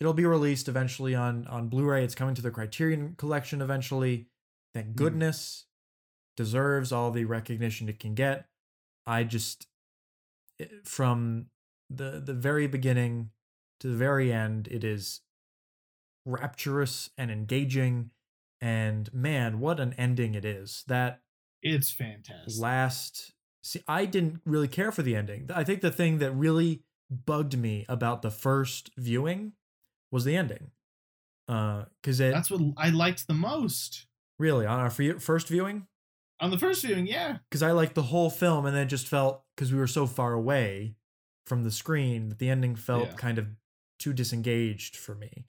[0.01, 2.03] It'll be released eventually on on Blu-ray.
[2.05, 4.27] It's coming to the Criterion Collection eventually.
[4.75, 4.97] Thank mm-hmm.
[4.97, 5.67] goodness.
[6.37, 8.47] Deserves all the recognition it can get.
[9.07, 9.66] I just
[10.61, 11.47] eh, from
[11.90, 13.31] the the very beginning
[13.81, 15.21] to the very end, it is
[16.25, 18.11] rapturous and engaging.
[18.61, 20.85] And man, what an ending it is!
[20.87, 21.21] That
[21.62, 22.61] it's fantastic.
[22.61, 25.51] Last, see, I didn't really care for the ending.
[25.53, 29.53] I think the thing that really bugged me about the first viewing
[30.11, 30.71] was the ending.
[31.49, 34.07] Uh, because that's what I liked the most.
[34.38, 35.87] Really, on our first viewing.
[36.43, 37.39] On the first viewing, yeah.
[37.49, 40.09] Because I liked the whole film, and then it just felt because we were so
[40.09, 40.97] far away
[41.47, 43.15] from the screen that the ending felt yeah.
[43.15, 43.47] kind of
[44.01, 45.47] too disengaged for me.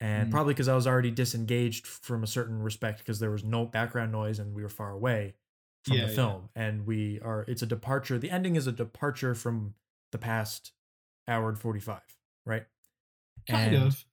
[0.00, 0.30] And mm.
[0.30, 4.10] probably because I was already disengaged from a certain respect because there was no background
[4.10, 5.34] noise and we were far away
[5.84, 6.48] from yeah, the film.
[6.56, 6.62] Yeah.
[6.64, 8.18] And we are, it's a departure.
[8.18, 9.74] The ending is a departure from
[10.12, 10.72] the past
[11.28, 12.00] hour and 45,
[12.44, 12.64] right?
[13.48, 14.04] Kind and, of.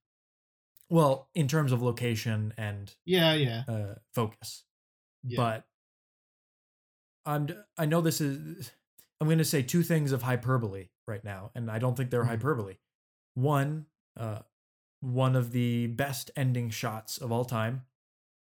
[0.89, 4.63] Well, in terms of location and yeah, yeah, uh, focus.
[5.23, 5.37] Yeah.
[5.37, 5.65] But
[7.25, 8.71] I'm I know this is
[9.19, 12.21] I'm going to say two things of hyperbole right now, and I don't think they're
[12.21, 12.29] mm-hmm.
[12.29, 12.75] hyperbole.
[13.35, 13.85] One,
[14.19, 14.39] uh,
[14.99, 17.83] one of the best ending shots of all time.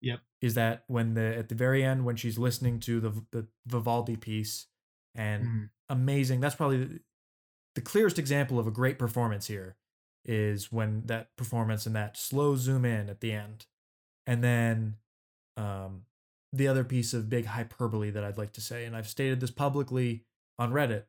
[0.02, 0.20] Yep.
[0.42, 4.16] Is that when the at the very end when she's listening to the the Vivaldi
[4.16, 4.68] piece
[5.16, 5.70] and mm.
[5.90, 6.40] amazing.
[6.40, 7.00] That's probably the,
[7.76, 9.76] the clearest example of a great performance here
[10.24, 13.66] is when that performance and that slow zoom in at the end.
[14.28, 14.96] And then
[15.58, 16.04] um
[16.54, 19.52] the other piece of big hyperbole that I'd like to say and I've stated this
[19.52, 20.24] publicly
[20.58, 21.04] on Reddit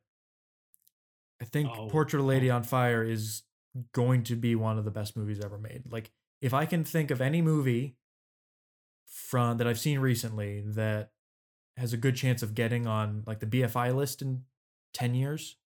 [1.41, 2.57] I think oh, Portrait of a Lady oh.
[2.57, 3.43] on Fire is
[3.93, 5.85] going to be one of the best movies ever made.
[5.91, 7.97] Like if I can think of any movie
[9.07, 11.11] from that I've seen recently that
[11.77, 14.43] has a good chance of getting on like the BFI list in
[14.95, 15.57] 10 years,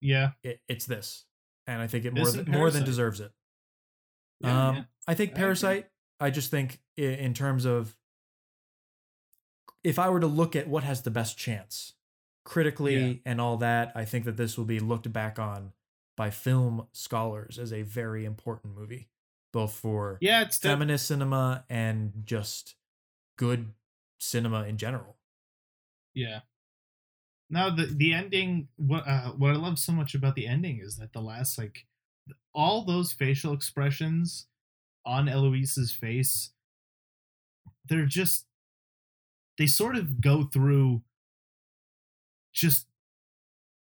[0.00, 0.32] yeah.
[0.42, 1.24] It, it's this.
[1.66, 3.32] And I think it more than, more than deserves it.
[4.40, 4.82] Yeah, um yeah.
[5.08, 5.88] I think Parasite
[6.20, 7.96] I, I just think in terms of
[9.86, 11.92] if I were to look at what has the best chance
[12.44, 13.14] critically yeah.
[13.24, 15.72] and all that, I think that this will be looked back on
[16.16, 19.08] by film scholars as a very important movie,
[19.52, 22.74] both for yeah, it's feminist cinema and just
[23.38, 23.74] good
[24.18, 25.18] cinema in general.
[26.14, 26.40] Yeah.
[27.48, 30.96] Now the the ending, what uh, what I love so much about the ending is
[30.96, 31.86] that the last like
[32.52, 34.46] all those facial expressions
[35.04, 36.50] on Eloise's face,
[37.88, 38.46] they're just
[39.58, 41.02] they sort of go through
[42.52, 42.86] just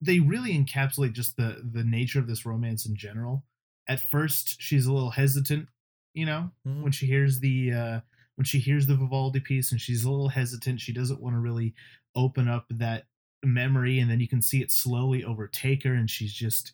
[0.01, 3.45] they really encapsulate just the the nature of this romance in general.
[3.89, 5.69] At first, she's a little hesitant,
[6.15, 6.83] you know, mm-hmm.
[6.83, 8.01] when she hears the uh
[8.37, 11.41] when she hears the Vivaldi piece and she's a little hesitant, she doesn't want to
[11.41, 11.75] really
[12.17, 13.05] open up that
[13.45, 16.73] memory and then you can see it slowly overtake her and she's just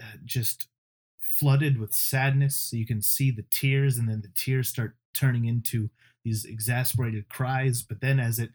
[0.00, 0.68] uh, just
[1.18, 2.56] flooded with sadness.
[2.56, 5.90] So you can see the tears and then the tears start turning into
[6.24, 8.50] these exasperated cries, but then as it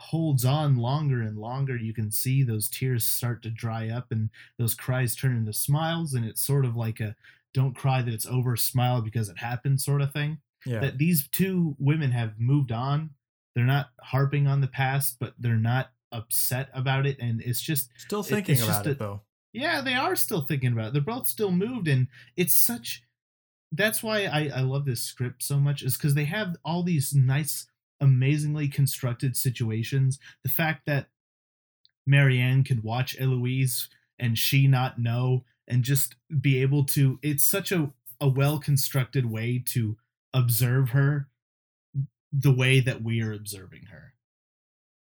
[0.00, 4.28] holds on longer and longer, you can see those tears start to dry up and
[4.58, 6.14] those cries turn into smiles.
[6.14, 7.14] And it's sort of like a
[7.54, 10.38] don't cry that it's over, smile because it happened sort of thing.
[10.66, 10.80] Yeah.
[10.80, 13.10] That these two women have moved on.
[13.54, 17.16] They're not harping on the past, but they're not upset about it.
[17.20, 19.20] And it's just still thinking it, about it, a, though.
[19.52, 20.92] Yeah, they are still thinking about it.
[20.94, 21.86] They're both still moved.
[21.86, 23.03] And it's such
[23.76, 27.14] that's why I, I love this script so much, is because they have all these
[27.14, 27.66] nice
[28.00, 30.18] amazingly constructed situations.
[30.42, 31.08] The fact that
[32.06, 37.72] Marianne could watch Eloise and she not know and just be able to it's such
[37.72, 39.96] a, a well constructed way to
[40.32, 41.28] observe her
[42.32, 44.14] the way that we are observing her.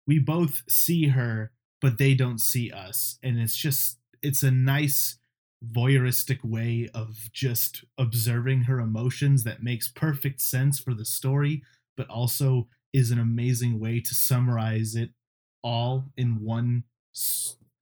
[0.06, 3.18] We both see her, but they don't see us.
[3.22, 5.17] And it's just it's a nice
[5.64, 11.62] voyeuristic way of just observing her emotions that makes perfect sense for the story,
[11.96, 15.10] but also is an amazing way to summarize it
[15.62, 16.84] all in one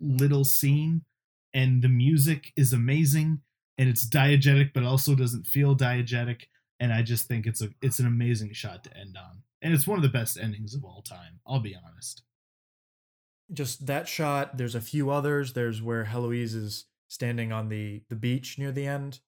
[0.00, 1.02] little scene.
[1.54, 3.40] And the music is amazing
[3.78, 6.42] and it's diegetic, but also doesn't feel diegetic.
[6.80, 9.42] And I just think it's a it's an amazing shot to end on.
[9.62, 12.22] And it's one of the best endings of all time, I'll be honest.
[13.52, 14.58] Just that shot.
[14.58, 15.52] There's a few others.
[15.52, 19.20] There's where Heloise is standing on the the beach near the end,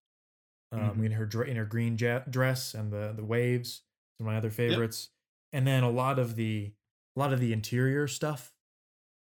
[0.73, 1.07] um, Mhm.
[1.07, 3.83] in her in her green ja- dress and the the waves.
[4.19, 5.11] Some of my other favorites.
[5.53, 6.75] And then a lot of the
[7.17, 8.55] a lot of the interior stuff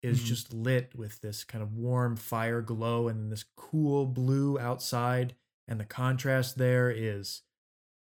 [0.02, 0.26] is Mhm.
[0.26, 5.36] just lit with this kind of warm fire glow and this cool blue outside.
[5.68, 7.42] And the contrast there is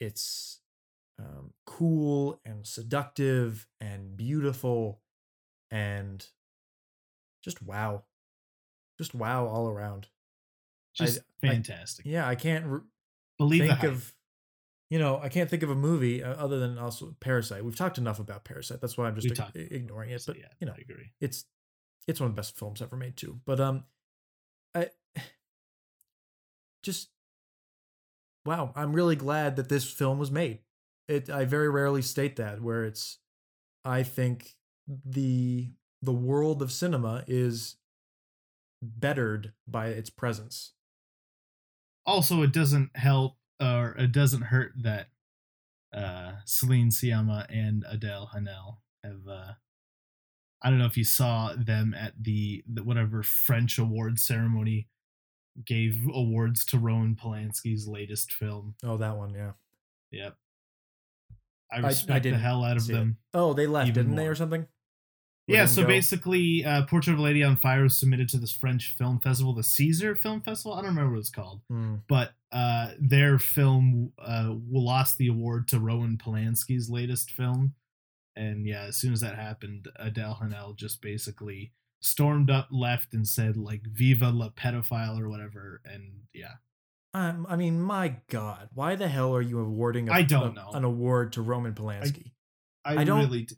[0.00, 0.60] it's
[1.18, 5.02] um, cool and seductive and beautiful
[5.70, 6.26] and
[7.42, 8.04] just wow.
[8.98, 10.08] Just wow all around.
[11.00, 12.06] I- Just I- fantastic.
[12.06, 12.80] Yeah, I can't re-
[13.38, 14.14] Believe think of
[14.90, 17.64] you know i can't think of a movie uh, other than also parasite.
[17.64, 18.80] We've talked enough about parasite.
[18.80, 21.12] That's why i'm just talked- ignoring it but yeah, you know I agree.
[21.20, 21.44] it's
[22.06, 23.40] it's one of the best films ever made too.
[23.46, 23.84] But um
[24.74, 24.90] i
[26.82, 27.08] just
[28.44, 30.58] wow i'm really glad that this film was made.
[31.08, 33.18] It i very rarely state that where it's
[33.84, 34.54] i think
[35.06, 35.70] the
[36.02, 37.76] the world of cinema is
[38.82, 40.72] bettered by its presence
[42.06, 45.08] Also, it doesn't help or it doesn't hurt that
[45.94, 49.52] uh Céline Sciamma and Adele Haenel have uh
[50.64, 54.88] I don't know if you saw them at the, the whatever French award ceremony
[55.66, 58.74] gave awards to Roman Polanski's latest film.
[58.84, 59.52] oh that one yeah
[60.12, 60.36] Yep.
[61.72, 62.96] I I respect the hell out of see it.
[62.96, 63.16] them.
[63.34, 64.66] oh they left didn't they or something
[65.48, 65.88] Yeah, so go?
[65.88, 69.52] basically, uh, Portrait of a Lady on Fire was submitted to this French film festival,
[69.54, 70.74] the Caesar Film Festival.
[70.74, 71.96] I don't remember what it's called, Hmm.
[72.08, 77.74] but uh, their film uh, lost the award to Roman Polanski's latest film.
[78.36, 83.26] And yeah, as soon as that happened, Adele Haenel just basically stormed up, left, and
[83.26, 85.80] said like "Viva la pedophile" or whatever.
[85.84, 86.54] And yeah,
[87.14, 90.08] Um, I mean, my God, why the hell are you awarding?
[90.08, 90.70] A, I don't a- know.
[90.72, 92.32] an award to Roman Polanski.
[92.84, 93.48] I, I don't- really.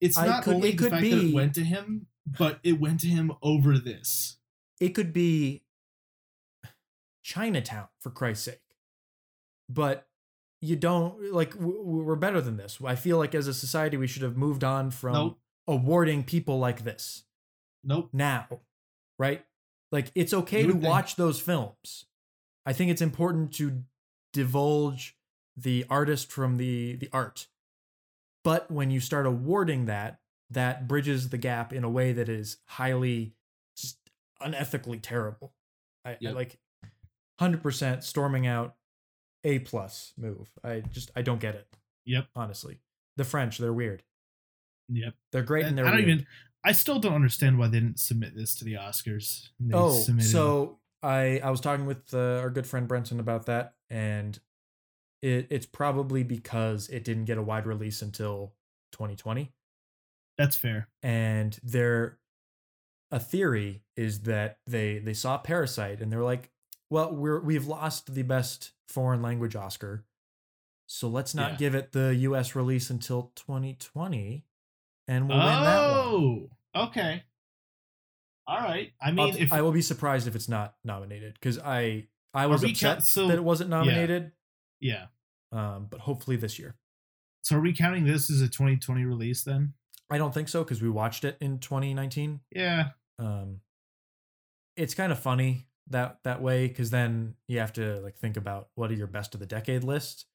[0.00, 2.06] It's I not could- only it the could fact that be- it went to him,
[2.38, 4.38] but it went to him over this.
[4.80, 5.62] it could be
[7.22, 8.62] Chinatown for Christ's sake,
[9.68, 10.08] but
[10.62, 11.54] you don't like.
[11.54, 12.78] We're better than this.
[12.84, 15.38] I feel like as a society, we should have moved on from Nope.
[15.68, 17.24] awarding people like this
[17.84, 18.08] Nope.
[18.12, 18.60] now,
[19.18, 19.44] right?
[19.92, 22.06] Like it's okay to think- watch those films.
[22.64, 23.84] I think it's important to
[24.32, 25.16] divulge
[25.56, 27.48] the artist from the the art.
[28.44, 32.56] But when you start awarding that, that bridges the gap in a way that is
[32.66, 33.34] highly
[33.76, 33.98] just
[34.42, 35.52] unethically terrible.
[36.04, 36.58] I, I like
[37.40, 38.74] 100% storming out
[39.44, 40.48] A plus move.
[40.64, 41.66] I just I don't get it.
[42.06, 42.28] Yep.
[42.34, 42.80] Honestly.
[43.16, 44.02] The French, they're weird.
[44.88, 45.14] Yep.
[45.32, 46.08] They're great and And they're I don't weird.
[46.08, 46.26] even.
[46.64, 49.48] I still don't understand why they didn't submit this to the Oscars.
[49.60, 53.74] They oh, so I I was talking with uh, our good friend Brenton about that,
[53.88, 54.38] and
[55.22, 58.54] it it's probably because it didn't get a wide release until
[58.92, 59.52] 2020,
[60.38, 60.88] that's fair.
[61.02, 62.18] and their
[63.10, 66.50] a theory is that they they saw Parasite and they're like,
[66.90, 70.04] well, we're we've lost the best foreign language Oscar,
[70.86, 71.56] so let's not Yeah.
[71.58, 72.54] give it the U.S.
[72.54, 74.44] release until 2020,
[75.08, 75.96] and we'll win that one.
[75.96, 76.50] Oh,
[76.86, 77.22] okay.
[78.46, 78.92] All right.
[79.00, 82.62] I mean, if I will be surprised if it's not nominated because I I was
[82.64, 84.22] upset count- so- that it wasn't nominated.
[84.24, 84.28] yeah.
[85.52, 86.76] Um, but hopefully this year.
[87.42, 89.74] So are we counting this as a 2020 release then?
[90.10, 92.40] I don't think so because we watched it in 2019.
[92.54, 92.90] Yeah.
[93.18, 93.60] Um,
[94.76, 98.68] it's kind of funny that that way because then you have to like think about
[98.74, 100.26] what are your best of the decade list,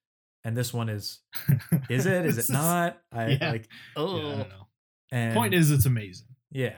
[0.44, 1.20] and this one is
[1.90, 2.98] is it is it not?
[3.12, 3.52] I yeah.
[3.52, 4.68] like Yeah, oh I don't know.
[5.12, 6.28] and Point is, it's amazing.
[6.52, 6.76] Yeah.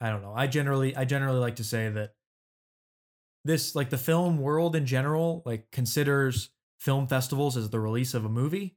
[0.00, 0.32] I don't know.
[0.34, 2.12] I generally I generally like to say that
[3.44, 8.24] this like the film world in general like considers film festivals as the release of
[8.24, 8.76] a movie,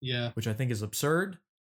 [0.00, 0.30] Yeah.
[0.32, 1.38] which I think is absurd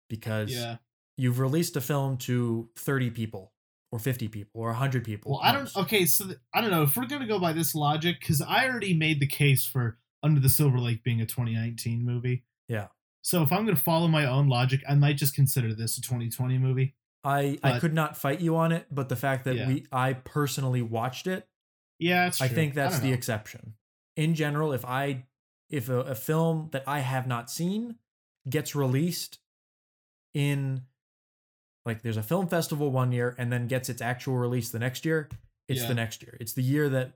[0.10, 0.78] because Yeah.
[1.18, 3.54] you've released a film to 30 people
[3.92, 5.32] or 50 people or 100 people.
[5.34, 5.76] Well, I don't.
[5.76, 8.68] Okay, so th- I don't know if we're gonna go by this logic because I
[8.68, 12.44] already made the case for Under the Silver Lake being a 2019 movie.
[12.68, 12.88] Yeah.
[13.22, 16.58] So if I'm gonna follow my own logic, I might just consider this a 2020
[16.58, 16.96] movie.
[17.24, 19.68] I I could not fight you on it, but the fact that Yeah.
[19.68, 21.48] we I personally watched it
[22.00, 23.14] Yeah, I think that's don't the know.
[23.16, 23.74] exception.
[24.16, 25.26] In general, if I
[25.70, 27.96] if a, a film that I have not seen
[28.50, 29.40] gets released
[30.34, 30.84] in
[31.86, 35.06] like there's a film festival one year and then gets its actual release the next
[35.06, 35.30] year,
[35.68, 35.88] it's Yeah.
[35.88, 36.38] the next year.
[36.40, 37.14] It's the year that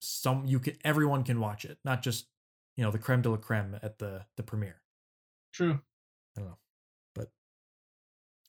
[0.00, 2.26] some you can everyone can watch it, not just
[2.76, 4.82] you know the creme de la creme at the the premiere.
[5.52, 5.80] True.
[6.36, 6.58] I don't know,
[7.14, 7.30] but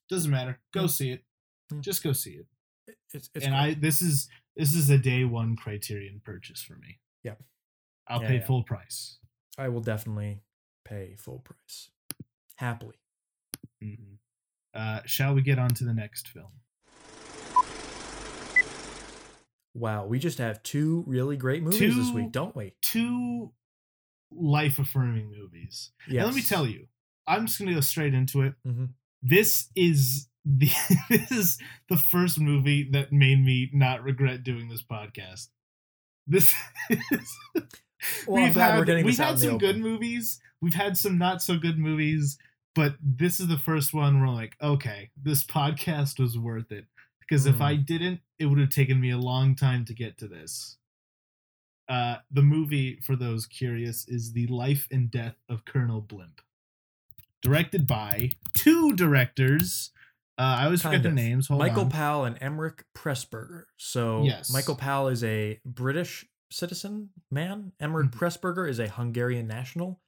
[0.10, 0.60] Doesn't matter.
[0.74, 0.88] Go Yeah.
[0.88, 1.24] see it.
[1.72, 1.80] Yeah.
[1.82, 2.48] Just go see it.
[2.88, 3.56] it- it's it's and.
[3.56, 7.00] I this is this is a day one criterion purchase for me.
[7.24, 7.36] Yeah.
[8.08, 8.46] I'll Yeah, pay yeah.
[8.46, 9.20] full price.
[9.58, 10.42] I will definitely
[10.84, 11.90] pay full price
[12.56, 12.96] happily.
[13.82, 14.16] hmm
[14.74, 16.52] Uh, shall we get on to the next film?
[19.74, 22.74] Wow, we just have two really great movies this week, don't we?
[22.82, 23.54] Two
[24.32, 25.92] life affirming movies.
[26.08, 26.26] Yeah.
[26.26, 26.88] Let me tell you,
[27.28, 28.56] I'm just gonna go straight into it.
[28.66, 28.90] Mhm.
[29.22, 30.70] This is the
[31.10, 31.58] this is
[31.90, 35.50] the first movie that made me not regret doing this podcast.
[36.28, 36.54] This
[36.90, 37.38] is
[38.28, 42.38] Well, we're getting we've had some good movies, we've had some not so good movies,
[42.76, 46.86] but this is the first one where I'm like, okay, this podcast was worth it.
[47.20, 47.62] Because if Mm.
[47.62, 50.78] I didn't, it would have taken me a long time to get to this.
[51.90, 56.42] Uh, the movie, for those curious, is The Life and Death of Colonel Blimp.
[57.42, 59.92] Directed by two directors.
[60.40, 61.48] Uh, I always forget Kind their names.
[61.48, 61.90] Hold Michael on.
[61.90, 63.64] Powell and Emeric Pressburger.
[63.78, 64.52] So Yes.
[64.52, 67.72] Michael Powell is a British citizen man.
[67.82, 68.14] Emeric Mhm.
[68.14, 70.00] Pressburger is a Hungarian national.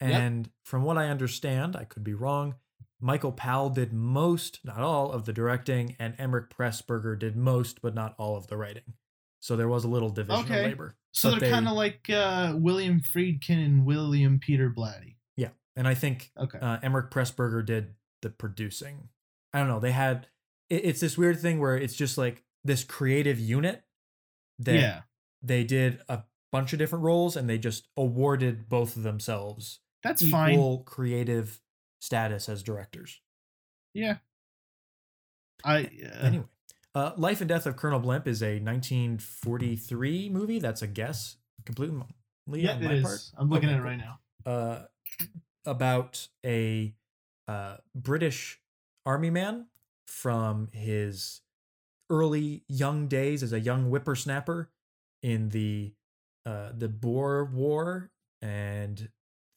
[0.00, 0.10] Yep.
[0.10, 2.56] And from what I understand, I could be wrong.
[3.00, 7.94] Michael Powell did most, not all, of the directing, and Emeric Pressburger did most, but
[7.94, 8.94] not all of the writing.
[9.40, 10.60] So there was a little division Okay.
[10.60, 10.96] of labor.
[11.12, 15.16] so they're they- kind of like uh, William Friedkin and William Peter Blatty.
[15.36, 16.58] Yeah, and I think Okay.
[16.58, 19.08] uh, Emeric Pressburger did the producing.
[19.56, 19.80] I don't know.
[19.80, 20.26] They had
[20.68, 23.82] it, it's this weird thing where it's just like this creative unit
[24.58, 25.00] that yeah.
[25.42, 30.22] they did a bunch of different roles and they just awarded both of themselves That's
[30.22, 30.84] equal fine.
[30.84, 31.58] creative
[32.00, 33.22] status as directors.
[33.94, 34.16] Yeah.
[35.64, 36.44] I uh, anyway,
[36.94, 40.58] uh, Life and Death of Colonel Blimp is a 1943 movie.
[40.58, 41.98] That's a guess, completely
[42.52, 43.02] yeah, on it my is.
[43.02, 43.20] part.
[43.38, 44.18] I'm looking Okay, at it right now.
[44.44, 44.82] uh,
[45.64, 46.94] about a
[47.48, 48.60] uh, British
[49.06, 49.66] army man
[50.06, 51.40] from his
[52.10, 54.70] early young days as a young whippersnapper
[55.22, 55.92] in the
[56.44, 59.08] uh, the Boer War and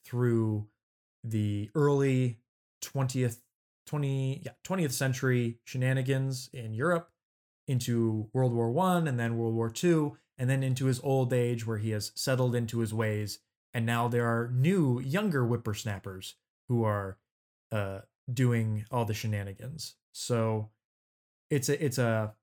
[0.04, 0.66] through
[1.22, 2.38] the early
[2.82, 3.38] 20th
[3.86, 7.10] 20 yeah 20th century shenanigans in Europe
[7.68, 11.66] into World War 1 and then World War 2 and then into his old age
[11.66, 13.40] where he has settled into his ways.
[13.72, 16.34] And now there are new younger whippersnappers
[16.68, 17.18] who are
[17.70, 18.00] uh
[18.32, 20.70] doing all the shenanigans so
[21.50, 22.34] it's a it's a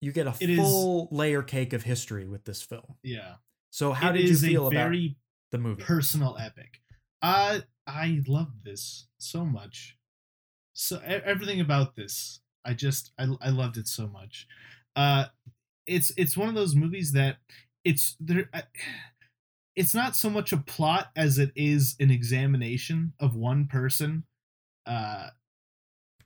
[0.00, 3.36] you get a It is- full layer cake of history with this film Yeah.
[3.70, 5.16] so how It did you feel a about very
[5.52, 6.80] the movie personal epic.
[7.22, 9.96] Uh I love this so much.
[10.74, 14.46] So everything about this, I just I I loved it so much.
[14.96, 15.26] Uh
[15.86, 17.36] it's it's one of those movies that
[17.84, 18.64] it's there I-
[19.76, 24.24] it's not so much a plot as it is an examination of one person
[24.86, 25.28] uh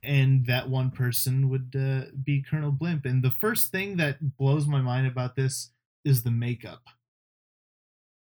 [0.03, 4.65] and that one person would uh, be Colonel Blimp and the first thing that blows
[4.65, 5.71] my mind about this
[6.03, 6.81] is the makeup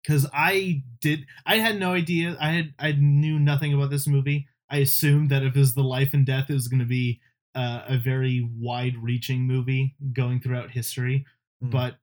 [0.03, 4.47] because I did I had no idea I had I knew nothing about this movie.
[4.69, 7.19] I assumed that if it was the life and death, it was going to be
[7.55, 11.25] uh, a very wide-reaching movie going throughout history.
[11.63, 11.71] Mm.
[11.71, 11.95] But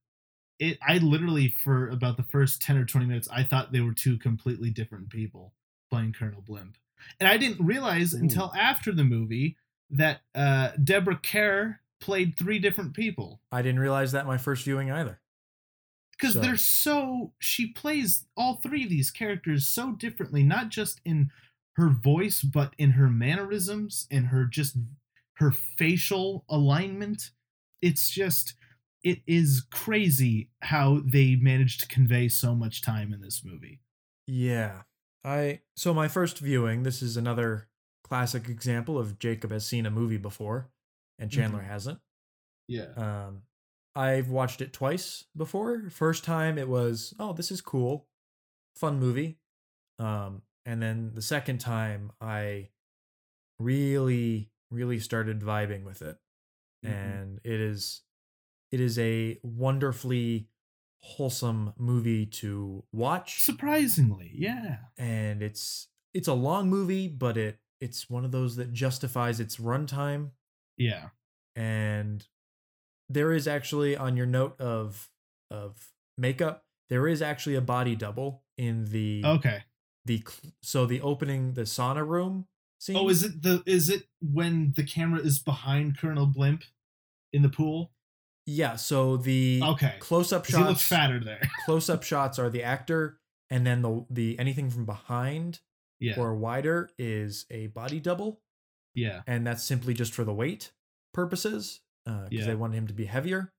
[0.59, 3.95] it I literally for about the first ten or twenty minutes, I thought they were
[3.95, 5.55] two completely different people
[5.91, 6.77] playing Colonel Blimp,
[7.20, 8.18] and I didn't realize Ooh.
[8.18, 9.57] until after the movie
[9.90, 14.88] that uh, Deborah Kerr played three different people i didn't realize that my first viewing
[14.88, 15.18] either
[16.12, 21.01] because So- they're so she plays all three of these characters so differently not just
[21.05, 21.32] in
[21.72, 24.76] her voice but in her mannerisms and her just
[25.38, 27.30] her facial alignment
[27.82, 28.55] it's just
[29.03, 33.80] it is crazy how they managed to convey so much time in this movie
[34.28, 34.82] Yeah.
[35.29, 37.68] I so my first viewing, this is another
[38.05, 40.70] classic example of Jacob has seen a movie before
[41.18, 42.01] and Chandler hasn't.
[42.66, 43.43] yeah Um
[43.95, 45.91] I've watched it twice before.
[45.91, 48.07] First time it was, oh, this is cool.
[48.76, 49.39] Fun movie.
[49.99, 52.70] Um and then the second time I
[53.59, 56.18] really really started vibing with it.
[56.87, 56.91] Mhm.
[56.91, 58.03] And it is
[58.70, 60.49] it is a wonderfully
[61.03, 63.42] wholesome movie to watch.
[63.42, 64.76] Surprisingly yeah.
[64.96, 69.57] And it's it's a long movie but it it's one of those that justifies its
[69.57, 70.30] runtime.
[70.76, 71.09] Yeah.
[71.55, 72.26] And
[73.09, 75.09] there is actually on your note of
[75.51, 79.62] of makeup there is actually a body double in the okay.
[80.05, 80.22] the
[80.62, 82.96] so the opening the sauna room oh, scene.
[82.96, 86.64] oh is it the is it when the camera is behind colonel blimp
[87.32, 87.92] in the pool
[88.51, 89.96] Yeah, so the Okay.
[89.99, 91.42] close up 'Cause he looks shots fatter there.
[91.66, 93.20] close up shots are the actor
[93.51, 95.61] and then the the anything from behind
[96.01, 96.18] yeah.
[96.18, 98.40] or wider is a body double
[98.94, 99.22] yeah.
[99.26, 100.72] and that's simply just for the weight
[101.12, 102.46] purposes uh, because Yeah.
[102.46, 103.53] they wanted him to be heavier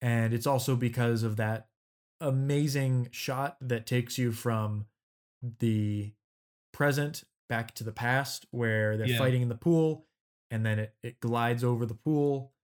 [0.00, 1.68] and it's also because of that
[2.20, 4.86] amazing shot that takes you from
[5.58, 6.14] the
[6.72, 9.18] present back to the past where they're Yeah.
[9.18, 10.06] fighting in the pool
[10.50, 12.54] and then it, it glides over the pool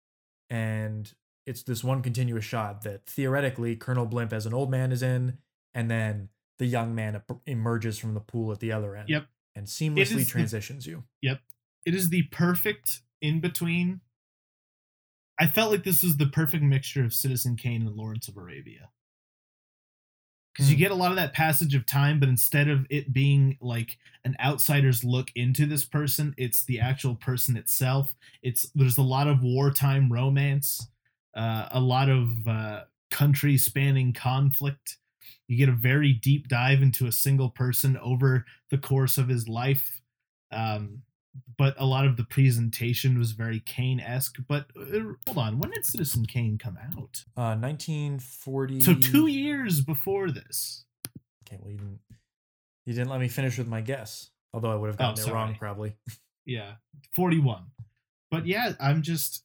[0.48, 1.12] and
[1.48, 5.38] it's this one continuous shot that theoretically colonel blimp as an old man is in
[5.74, 6.28] and then
[6.58, 9.26] the young man emerges from the pool at the other end Yep.
[9.56, 11.40] and seamlessly the- transitions you Yep.
[11.86, 14.00] It is the perfect in between.
[15.40, 18.90] I felt like this was the perfect mixture of Citizen Kane and Lawrence of Arabia.
[20.52, 20.80] Because you Hmm.
[20.80, 24.36] get a lot of that passage of time, but instead of it being like an
[24.40, 28.16] outsider's look into this person, it's the actual person itself.
[28.42, 30.88] It's there's a lot of wartime romance,
[31.34, 34.98] uh, a lot of uh, country spanning conflict.
[35.46, 39.48] You get a very deep dive into a single person over the course of his
[39.48, 40.00] life.
[40.50, 41.02] Um,
[41.56, 44.36] but a lot of the presentation was very Kane esque.
[44.48, 47.24] But uh, hold on, when did Citizen Kane come out?
[47.36, 50.84] uh 1940 So two years before this.
[51.46, 52.00] Okay, well, you didn't,
[52.86, 54.30] you didn't let me finish with my guess.
[54.52, 55.94] Although I would have gotten Oh, it wrong, probably.
[56.46, 56.76] Yeah,
[57.14, 57.64] forty-one.
[58.30, 59.44] But yeah, I'm just.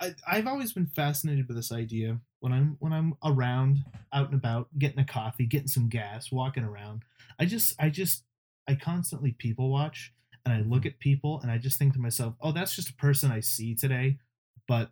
[0.00, 4.38] I, I've always been fascinated by this idea when I'm when I'm around, out and
[4.38, 7.02] about, getting a coffee, getting some gas, walking around.
[7.38, 8.24] I just I just
[8.68, 10.12] I constantly people watch
[10.44, 10.88] and I look mm-hmm.
[10.88, 13.74] at people and I just think to myself, oh, that's just a person I see
[13.74, 14.18] today.
[14.66, 14.90] But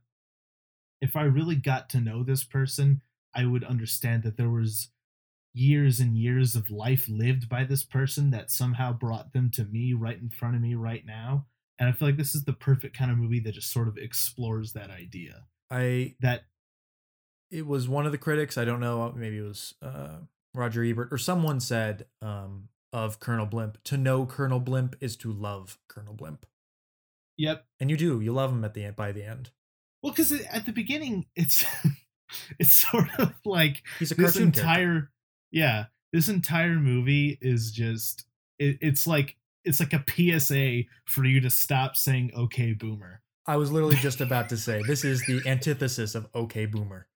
[1.01, 3.03] if I really got to know this person,
[3.35, 4.89] I would understand that there was
[5.53, 9.93] years and years of life lived by this person that somehow brought them to me
[9.93, 11.47] right in front of me right now.
[11.79, 13.99] And I feel like this is the perfect kind of movie that just sort of
[13.99, 15.45] explores that idea.
[15.71, 16.43] I That
[17.51, 18.57] it was one of the critics.
[18.57, 19.13] I don't know.
[19.15, 20.19] Maybe it was uh,
[20.55, 23.83] Roger Ebert or someone said um, of Colonel Blimp.
[23.85, 26.47] To know Colonel Blimp is to love Colonel Blimp,
[27.37, 27.67] yep.
[27.79, 28.21] and you do.
[28.21, 28.97] You love him at the end.
[28.97, 29.51] By the end,
[30.03, 31.65] Well, because at the beginning, it's
[32.59, 34.61] it's sort of like he's a this cartoon character.
[34.61, 35.11] entire
[35.53, 38.27] yeah this entire movie is just
[38.59, 40.05] it, it's like it's like a
[40.41, 44.83] psa for you to stop saying okay boomer I was literally just about to say
[44.87, 47.07] this is the antithesis of OK Boomer.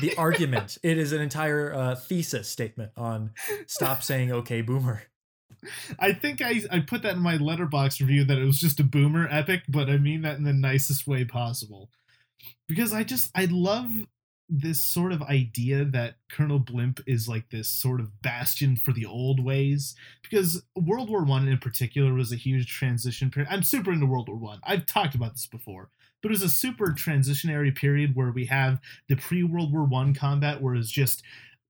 [0.00, 0.78] The argument.
[0.82, 3.30] It is an entire uh, thesis statement on
[3.66, 5.02] stop saying OK Boomer.
[6.00, 8.84] i think i i put that in my Letterboxd review that it was just a
[8.84, 11.88] boomer epic but i mean that in the nicest way possible
[12.68, 13.90] because i just i love
[14.48, 19.04] this sort of idea that colonel blimp is like this sort of bastion for the
[19.06, 23.92] old ways because world war one in particular was a huge transition period i'm super
[23.92, 24.60] into world war one.
[24.64, 25.90] I've talked about this before
[26.22, 30.62] but it was a super transitionary period where we have the pre-world war one combat
[30.62, 31.22] where it's just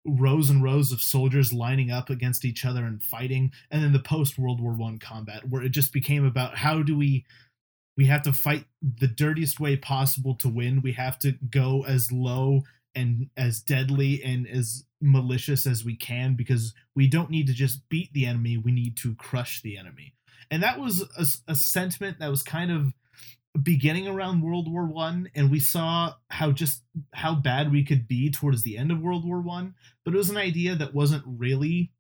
[0.07, 3.99] rows and rows of soldiers lining up against each other and fighting and then the
[3.99, 7.25] post world war one combat where it just became about how do we
[7.97, 10.83] we have to fight the dirtiest way possible to win.
[10.83, 12.63] We have to go as low
[12.95, 17.89] and as deadly and as malicious as we can because we don't need to just
[17.89, 18.57] beat the enemy.
[18.57, 20.15] We need to crush the enemy.
[20.51, 22.93] And that was a, a sentiment that was kind of
[23.63, 26.83] beginning around world war one and we saw how just
[27.15, 29.75] how bad we could be towards the end of world war one
[30.05, 31.91] but it was an idea that wasn't really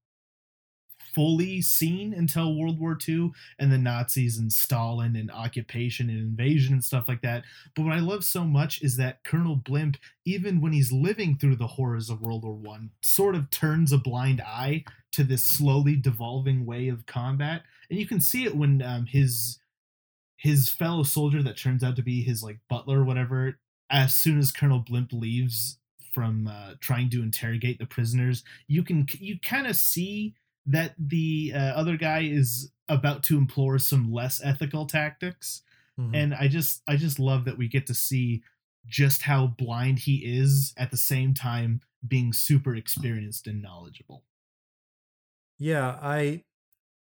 [1.16, 6.74] fully seen until World War II and the Nazis and Stalin and occupation and invasion
[6.74, 7.42] and stuff like that.
[7.74, 9.96] But what I love so much is that Colonel Blimp,
[10.26, 13.98] even when he's living through the horrors of World War One, sort of turns a
[13.98, 17.62] blind eye to this slowly devolving way of combat.
[17.88, 19.58] And you can see it when um, his
[20.36, 23.58] his fellow soldier that turns out to be his like butler or whatever,
[23.88, 25.78] as soon as Colonel Blimp leaves
[26.12, 30.34] from uh, trying to interrogate the prisoners, you can you kind of see
[30.66, 35.62] that the uh, other guy is about to implore some less ethical tactics
[35.98, 36.14] Mhm.
[36.14, 38.42] and i just i just love that we get to see
[38.86, 44.22] just how blind he is at the same time being super experienced and knowledgeable
[45.58, 46.44] Yeah, I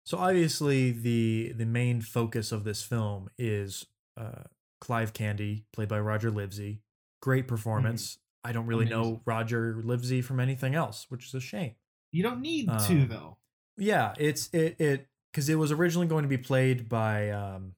[0.04, 3.86] so obviously the the main focus of this film is
[4.16, 4.44] uh
[4.80, 6.80] Clive Candy, played by Roger Livesey.
[7.20, 8.18] Great performance.
[8.44, 11.74] I don't really know Roger Livesey from anything else, which is a shame.
[12.10, 13.36] you don't need to Um, though
[13.78, 17.74] Yeah, it's it it because it was originally going to be played by um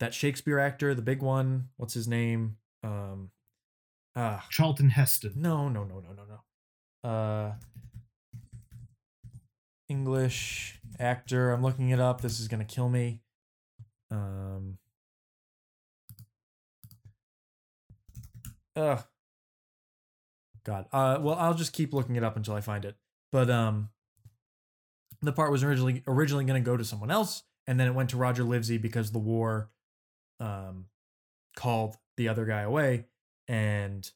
[0.00, 1.68] that Shakespeare actor, the big one.
[1.76, 2.56] What's his name?
[2.82, 3.30] Um
[4.16, 7.08] ah charlton heston no no no no no no.
[7.08, 7.54] Uh
[9.88, 11.52] English actor.
[11.52, 12.20] I'm looking it up.
[12.22, 13.20] This is gonna kill me.
[14.10, 14.78] Um
[18.76, 19.02] uh
[20.64, 20.86] God.
[20.92, 22.96] Uh well I'll just keep looking it up until I find it.
[23.30, 23.90] But um
[25.26, 28.16] the part was originally originally gonna go to someone else, and then it went to
[28.16, 29.70] Roger Livesey because the war
[30.40, 30.86] um
[31.56, 33.06] called the other guy away,
[33.48, 34.10] and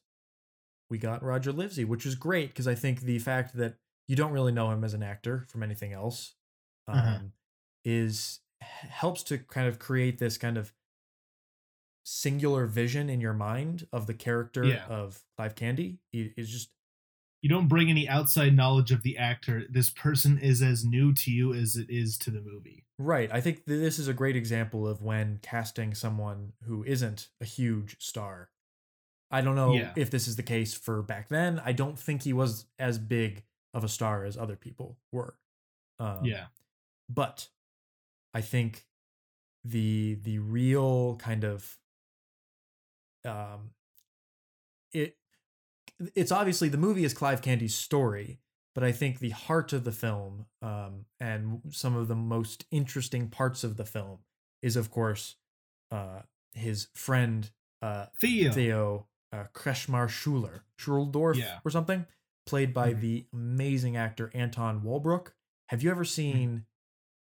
[0.89, 3.75] we got Roger Livesey, which was great because I think the fact that
[4.07, 6.33] you don't really know him as an actor from anything else
[6.87, 7.19] um, Uh-huh.
[7.85, 10.73] is helps to kind of create this kind of
[12.03, 14.85] singular vision in your mind of the character Yeah.
[14.87, 15.99] of Clive Candy.
[16.11, 16.71] He is just
[17.41, 19.63] You don't bring any outside knowledge of the actor.
[19.69, 22.85] This person is as new to you as it is to the movie.
[22.97, 23.29] right.
[23.31, 27.45] I think th- this is a great example of when casting someone who isn't a
[27.45, 28.49] huge star.
[29.31, 29.93] I don't know Yeah.
[29.95, 31.61] if this is the case for back then.
[31.63, 35.37] I don't think he was as big of a star as other people were.
[35.99, 36.47] Um, yeah.
[37.07, 37.47] but
[38.33, 38.85] I think
[39.63, 41.77] the the real kind of
[43.25, 43.71] um
[44.93, 45.17] it
[46.15, 48.39] it's obviously the movie is Clive Candy's story,
[48.75, 53.29] but I think the heart of the film um and some of the most interesting
[53.29, 54.19] parts of the film
[54.61, 55.35] is of course
[55.91, 56.21] uh
[56.53, 57.49] his friend
[57.81, 58.51] uh Theo.
[58.51, 59.45] Theo uh,
[60.07, 61.59] Schuler, Schuldorf Yeah.
[61.63, 62.05] or something,
[62.47, 63.01] played by Mhm.
[63.01, 65.35] the amazing actor Anton Walbrook.
[65.69, 66.65] Have you ever seen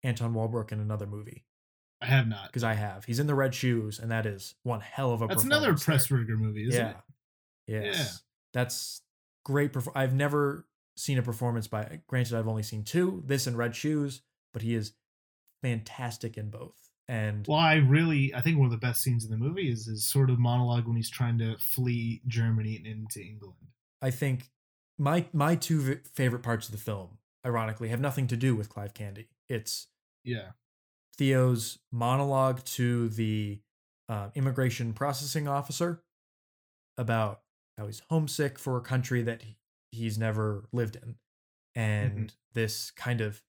[0.02, 1.46] Anton Walbrook in another movie?
[2.02, 2.48] I have not.
[2.48, 3.06] Because I have.
[3.06, 5.74] He's in The Red Shoes, and that is one hell of a That's another there.
[5.76, 6.90] Pressburger movie, isn't yeah.
[7.66, 7.84] it?
[7.86, 8.22] Yes.
[8.54, 9.02] That's
[9.44, 9.72] great.
[9.72, 13.76] Perf- I've never seen a performance by, granted, I've only seen two, this and Red
[13.76, 14.92] Shoes, but he is
[15.62, 16.90] fantastic in both.
[17.08, 19.86] And Well, I really, I think one of the best scenes in the movie is
[19.86, 23.58] his sort of monologue when he's trying to flee Germany and into England.
[24.00, 24.50] I think
[24.98, 28.70] my my two v- favorite parts of the film, ironically, have nothing to do with
[28.70, 29.28] Clive Candy.
[29.48, 29.88] It's
[30.22, 30.52] Yeah.
[31.18, 33.60] Theo's monologue to the
[34.08, 36.02] uh, immigration processing officer
[36.96, 37.42] about
[37.78, 39.42] how he's homesick for a country that
[39.90, 41.16] he's never lived in,
[41.74, 43.42] and this kind of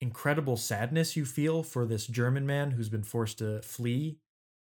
[0.00, 4.20] incredible sadness you feel for this German man who's been forced to flee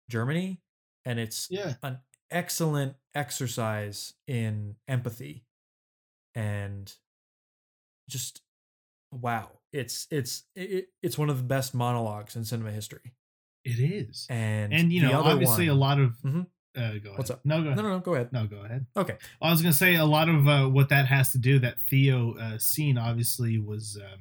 [0.10, 0.62] Germany,
[1.06, 1.76] and it's Yeah.
[1.84, 2.00] an
[2.32, 5.46] excellent exercise in empathy
[6.36, 6.94] and
[8.10, 8.42] just
[9.12, 13.14] wow it's it's it, it's one of the best monologues in cinema history
[13.66, 14.32] It is.
[14.72, 16.18] and And, you know, obviously one- a lot of.
[16.22, 16.48] Mhm.
[16.78, 17.18] Uh, go ahead.
[17.18, 17.42] What's up?
[17.44, 17.84] No, go no ahead.
[17.84, 18.86] no no go ahead No, go ahead.
[18.96, 21.58] okay I was gonna say a lot of uh, what that has to do.
[21.60, 24.20] That Theo uh, scene obviously was um,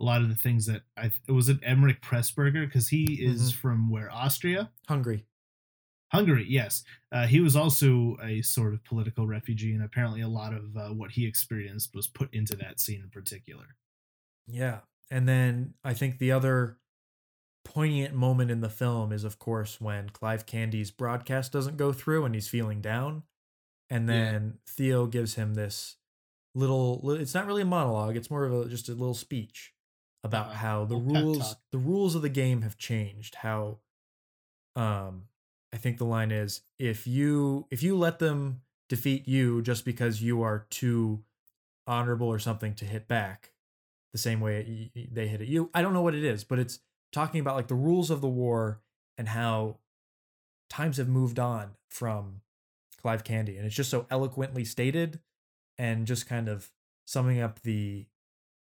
[0.00, 3.52] a lot of the things that I it was it Emeric Pressburger because he is
[3.52, 3.56] Mhm.
[3.56, 5.24] from where Austria, Hungary.
[6.12, 6.46] Hungary.
[6.48, 10.76] Yes, uh, he was also a sort of political refugee, and apparently a lot of
[10.76, 13.76] uh, what he experienced was put into that scene in particular.
[14.46, 14.80] yeah
[15.10, 16.78] and then i think the other
[17.64, 22.24] poignant moment in the film is of course when clive candy's broadcast doesn't go through
[22.24, 23.22] and he's feeling down.
[23.90, 24.32] And Yeah.
[24.32, 25.96] then theo gives him this
[26.54, 29.72] little, it's not really a monologue it's more of a just a little speech
[30.22, 33.80] about Uh, how the rules the rules of the game have changed how
[34.76, 35.24] um
[35.72, 40.22] i think the line is if you if you let them defeat you just because
[40.22, 41.22] you are too
[41.86, 43.52] honorable or something to hit back
[44.12, 46.78] the same way they hit at you i don't know what it is but it's
[47.14, 48.80] talking about like the rules of the war
[49.16, 49.78] and how
[50.68, 52.40] times have moved on from
[53.00, 55.20] clive candy and it's just so eloquently stated
[55.78, 56.70] and just kind of
[57.06, 58.06] summing up the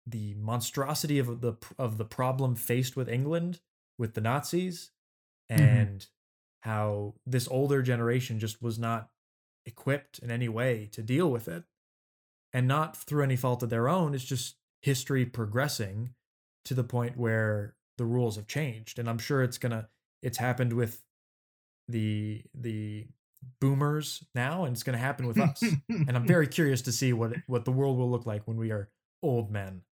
[0.07, 3.61] the monstrosity of the of the problem faced with England
[3.99, 4.93] with the Nazis
[5.51, 5.59] Mhm.
[5.61, 6.07] and
[6.63, 9.11] how this older generation just was not
[9.65, 11.65] equipped in any way to deal with it
[12.53, 16.15] and not through any fault of their own it's just history progressing
[16.65, 19.89] to the point where the rules have changed and i'm sure it's gonna
[20.23, 21.03] it's happened with
[21.89, 23.07] the the
[23.61, 27.33] boomers now and it's gonna happen with us and I'm very curious to see what
[27.47, 28.89] what the world will look like when we are
[29.23, 29.83] old men,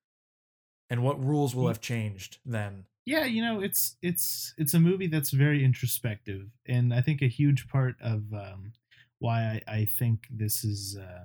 [0.91, 2.85] and what rules will have changed then.
[3.07, 7.27] yeah you know it's it's it's a movie that's very introspective and i think a
[7.29, 8.73] huge part of um,
[9.19, 11.25] why I, I think this is uh,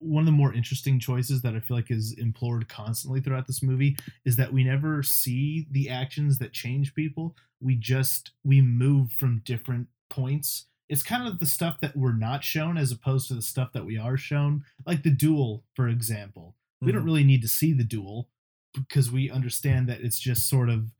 [0.00, 3.62] one of the more interesting choices that i feel like is implored constantly throughout this
[3.62, 7.36] movie is that we never see the actions that change people.
[7.60, 10.66] We just we move from different points.
[10.88, 13.84] It's kind of the stuff that we're not shown as opposed to the stuff that
[13.84, 14.64] we are shown.
[14.86, 16.54] Like the duel for example.
[16.80, 17.06] We don't Mhm.
[17.06, 18.28] really need to see the duel
[18.74, 20.92] because we understand that it's just sort of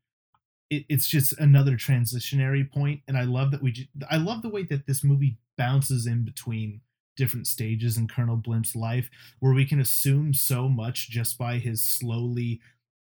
[0.70, 4.62] it, it's just another transitionary point and i love that we i love the way
[4.64, 6.80] that this movie bounces in between
[7.18, 9.10] different stages in colonel blimp's life
[9.40, 12.60] where we can assume so much just by his slowly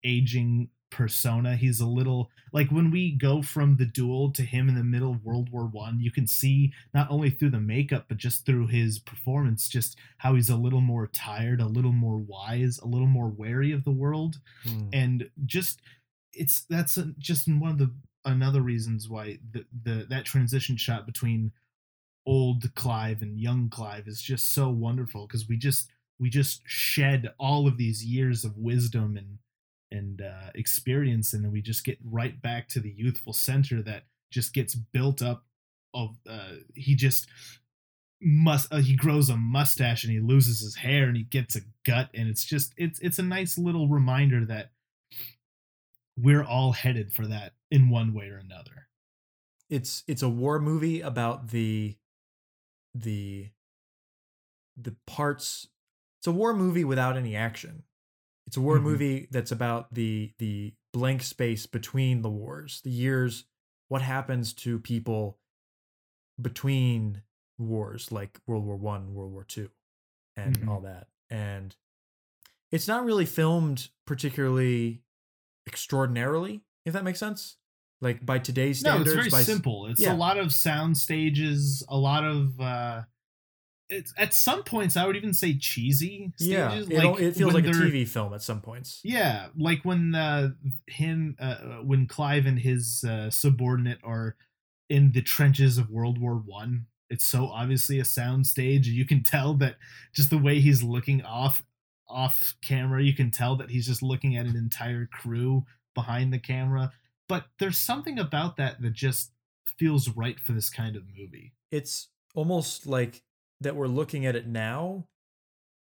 [0.04, 1.56] aging persona.
[1.56, 5.12] He's a little like when we go from the duel to him in the middle
[5.12, 8.66] of World War One, you can see not only through the makeup but just through
[8.66, 13.06] his performance, just how he's a little more tired, a little more wise, a little
[13.06, 14.88] more wary of the world, Mm.
[14.92, 15.80] and just
[16.34, 17.90] it's that's a, just one of the
[18.24, 21.52] another reasons why the, the that transition shot between
[22.26, 27.32] old Clive and young Clive is just so wonderful because we just we just shed
[27.38, 29.38] all of these years of wisdom and
[29.90, 34.04] and uh, experience and then we just get right back to the youthful center that
[34.30, 35.44] just gets built up
[35.92, 37.28] of uh, he just
[38.22, 41.60] must uh, he grows a mustache and he loses his hair and he gets a
[41.84, 44.70] gut and it's just it's it's a nice little reminder that
[46.16, 48.88] we're all headed for that in one way or another.
[49.68, 51.96] It's it's a war movie about the
[52.94, 53.50] the
[54.76, 55.68] the parts
[56.20, 57.82] it's a war movie without any action
[58.46, 58.82] it's a war Mhm.
[58.82, 63.44] movie that's about the the blank space between the wars the years
[63.88, 65.38] what happens to people
[66.40, 67.22] between
[67.58, 69.70] wars like world war one world war two
[70.36, 70.68] and Mhm.
[70.68, 71.76] all that and
[72.70, 75.02] it's not really filmed particularly
[75.66, 77.58] extraordinarily if that makes sense
[78.02, 79.06] like by today's standards.
[79.06, 80.12] no it's very by simple it's yeah.
[80.12, 83.02] a lot of sound stages a lot of uh
[83.88, 87.54] it's at some points i would even say cheesy Yeah, stages it, al- it feels
[87.54, 89.00] like a TV film at some points.
[89.04, 90.50] Yeah, like when uh,
[90.86, 94.36] him, uh, when Clive and his uh, subordinate are
[94.88, 96.86] in the trenches of World War One.
[97.10, 98.88] It's so obviously a sound stage.
[98.88, 99.76] You can tell that
[100.14, 101.62] just the way he's looking off
[102.08, 103.02] off camera.
[103.02, 106.92] You can tell that he's just looking at an entire crew behind the camera.
[107.28, 109.32] But there's something about that that just
[109.78, 111.54] feels right for this kind of movie.
[111.70, 113.22] It's almost like
[113.60, 115.08] that we're looking at it now.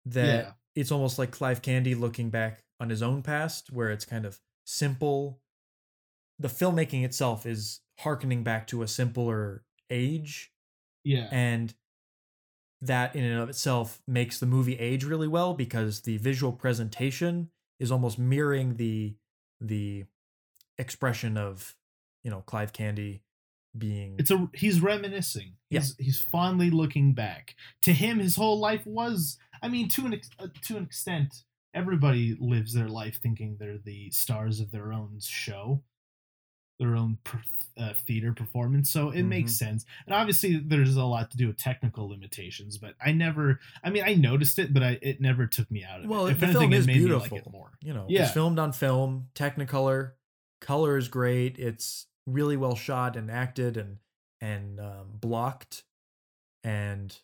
[0.05, 0.53] That Yeah.
[0.75, 4.39] it's almost like Clive Candy looking back on his own past, where it's kind of
[4.65, 5.41] simple.
[6.39, 10.53] The filmmaking itself is harkening back to a simpler age,
[11.03, 11.29] Yeah.
[11.31, 11.73] and
[12.81, 17.51] that in and of itself makes the movie age really well because the visual presentation
[17.79, 19.15] is almost mirroring the
[19.61, 20.05] the
[20.77, 21.75] expression of
[22.23, 23.21] you know Clive Candy
[23.77, 25.81] being it's a he's reminiscing Yeah.
[25.81, 30.13] he's he's fondly looking back to him his whole life was i mean to an
[30.13, 34.93] ex- uh, to an extent everybody lives their life thinking they're the stars of their
[34.93, 35.83] own show
[36.79, 37.41] their own per,
[37.77, 39.65] uh, theater performance so it makes Mm-hmm.
[39.65, 43.89] sense and obviously there's a lot to do with technical limitations but i never i
[43.89, 46.39] mean i noticed it but i it never took me out of Well, it if
[46.39, 47.37] the anything film is like beautiful.
[47.39, 48.23] it more you know Yeah.
[48.23, 50.11] it's filmed on film technicolor
[50.61, 53.97] color is great it's really well shot and acted and
[54.41, 55.83] and um, blocked
[56.63, 57.19] and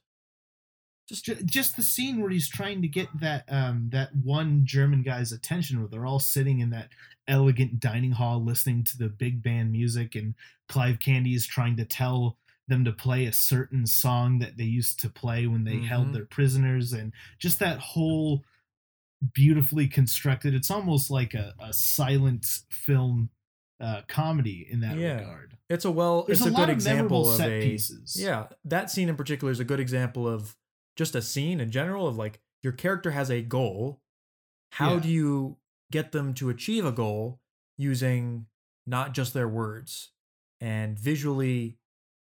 [1.08, 5.32] just just the scene where he's trying to get that um that one German guy's
[5.32, 6.90] attention where they're all sitting in that
[7.28, 10.36] elegant dining hall listening to the big band music and
[10.70, 15.00] Clive Candy is trying to tell them to play a certain song that they used
[15.02, 15.86] to play when they Mhm.
[15.88, 18.44] held their prisoners and just that whole
[19.34, 23.30] beautifully constructed it's almost like a, a silent film
[23.80, 25.20] uh comedy in that Yeah.
[25.20, 27.62] regard it's a well there's it's a, a, lot good of example of set a
[27.62, 30.56] pieces yeah that scene in particular is a good example of
[30.98, 34.02] just a scene in general of like your character has a goal
[34.72, 35.00] how Yeah.
[35.02, 35.58] do you
[35.92, 37.40] get them to achieve a goal
[37.78, 38.46] using
[38.88, 40.12] not just their words
[40.60, 41.78] and visually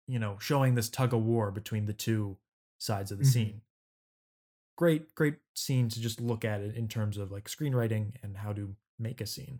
[0.07, 2.37] you know showing this tug of war between the two
[2.79, 3.27] sides of the Mhm.
[3.33, 3.61] scene
[4.77, 8.53] great great scene to just look at it in terms of like screenwriting and how
[8.53, 9.59] to make a scene.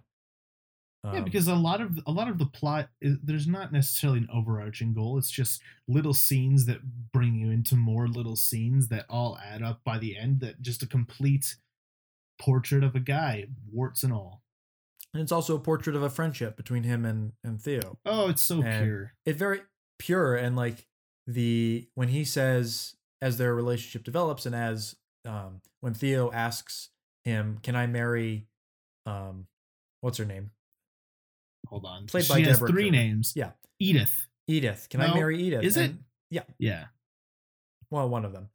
[1.03, 4.19] Yeah Um, because a lot of a lot of the plot is, there's not necessarily
[4.19, 9.05] an overarching goal it's just little scenes that bring you into more little scenes that
[9.09, 11.55] all add up by the end that just a complete
[12.39, 14.41] portrait of a guy warts and all.
[15.13, 17.97] And it's also a portrait of a friendship between him and and theo.
[18.05, 19.13] Oh it's so And- pure.
[19.25, 19.61] It very
[19.99, 20.87] pure and like
[21.27, 24.95] the when he says as their relationship develops and as
[25.25, 26.89] um when Theo asks
[27.25, 28.47] him, "Can I marry
[29.05, 29.47] um
[30.01, 30.51] what's her name?
[31.67, 32.91] hold on Played she by has Deborah three Kerr.
[32.91, 33.51] nays Yeah.
[33.79, 34.87] edith Edith.
[34.89, 35.93] Can I marry Edith?" is it?
[36.29, 36.43] Yeah.
[36.57, 36.85] yeah
[37.89, 38.49] well, one of them.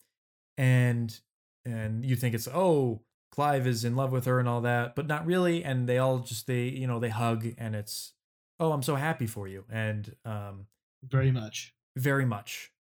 [0.58, 1.18] And
[1.64, 3.02] and you think it's oh,
[3.32, 6.20] Clive is in love with her and all that, but not really and they all
[6.20, 8.14] just they, you know, they hug and it's
[8.58, 10.66] oh, I'm so happy for you and um
[11.04, 12.72] very much very much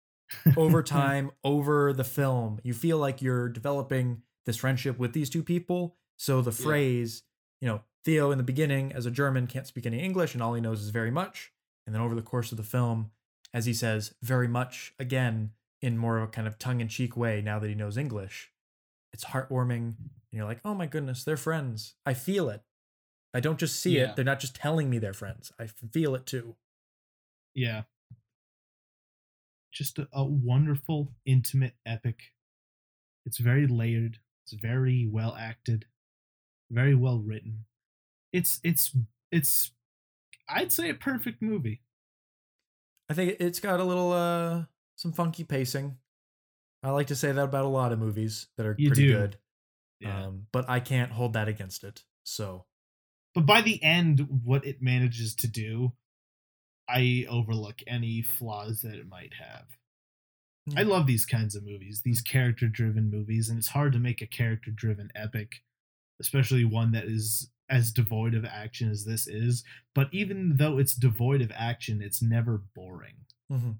[0.57, 5.43] over time, over the film, you feel like you're developing this friendship with these two
[5.43, 5.95] people.
[6.17, 6.65] So the Yeah.
[6.65, 7.23] phrase,
[7.61, 10.53] you know, Theo in the beginning, as a German, can't speak any English, and all
[10.53, 11.51] he knows is very much.
[11.87, 13.11] And then over the course of the film,
[13.53, 17.15] as he says very much again in more of a kind of tongue in cheek
[17.17, 18.51] way, now that he knows English,
[19.13, 19.95] it's heartwarming.
[19.97, 19.97] And
[20.31, 21.95] you're like, oh my goodness, they're friends.
[22.05, 22.61] I feel it.
[23.33, 24.11] I don't just see Yeah.
[24.11, 24.15] it.
[24.15, 25.51] They're not just telling me they're friends.
[25.59, 26.55] I feel it too.
[27.53, 27.83] Yeah.
[29.75, 32.31] Just a, a wonderful, intimate epic.
[33.25, 34.19] It's very layered.
[34.43, 35.85] It's very well acted,
[36.71, 37.65] very well written.
[38.31, 38.95] It's it's
[39.31, 39.71] it's
[40.47, 41.81] I'd say a perfect movie.
[43.09, 44.65] I think it's got a little uh
[44.95, 45.97] some funky pacing.
[46.83, 49.13] I like to say that about a lot of movies that are You pretty do.
[49.13, 49.37] good.
[50.05, 52.03] Um, but I can't hold that against it.
[52.23, 52.65] So
[53.33, 55.93] but by the end, what it manages to do,
[56.87, 59.67] I overlook any flaws that it might have.
[60.75, 64.21] I love these kinds of movies, these character driven movies, and it's hard to make
[64.21, 65.61] a character driven epic,
[66.21, 69.63] especially one that is as devoid of action as this is.
[69.95, 73.25] But even though it's devoid of action, it's never boring.
[73.51, 73.79] Mhm.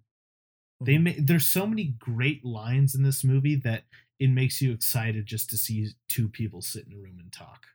[0.86, 1.04] They Mhm.
[1.04, 3.86] ma- there's so many great lines in this movie that
[4.20, 7.68] it makes you excited just to see two people sit in a room and talk.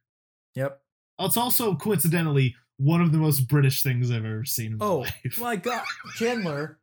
[0.55, 0.85] Yep.
[1.21, 4.99] It's also coincidentally one of the most British things I've ever seen in my Oh
[5.01, 5.39] life.
[5.39, 5.85] my god,
[6.17, 6.79] Chandler.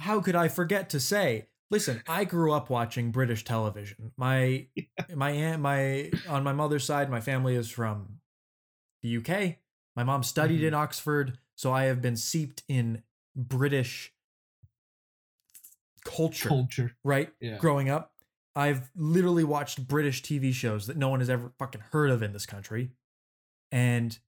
[0.00, 1.46] How could I forget to say?
[1.70, 4.12] Listen, I grew up watching British television.
[4.16, 4.66] My
[5.14, 8.20] my aunt, my on my mother's side, my family is from
[9.02, 9.56] the UK.
[9.94, 10.68] My mom studied Mhm.
[10.68, 13.02] in Oxford, so I have been seeped in
[13.34, 14.12] British
[16.04, 16.96] culture, Culture.
[17.04, 17.32] right?
[17.40, 17.58] Yeah.
[17.58, 18.12] Growing up,
[18.54, 22.32] I've literally watched British TV shows that no one has ever fucking heard of in
[22.32, 22.92] this country.
[23.72, 24.18] And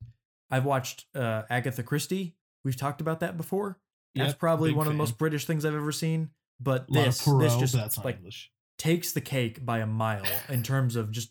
[0.50, 2.34] I've watched uh, Agatha Christie.
[2.64, 3.78] We've talked about that before.
[4.14, 6.30] That's Yep, probably one of the most British things I've ever seen.
[6.60, 8.50] But this, Poirot, this just that's like English.
[8.78, 11.30] takes the cake by a mile in terms of just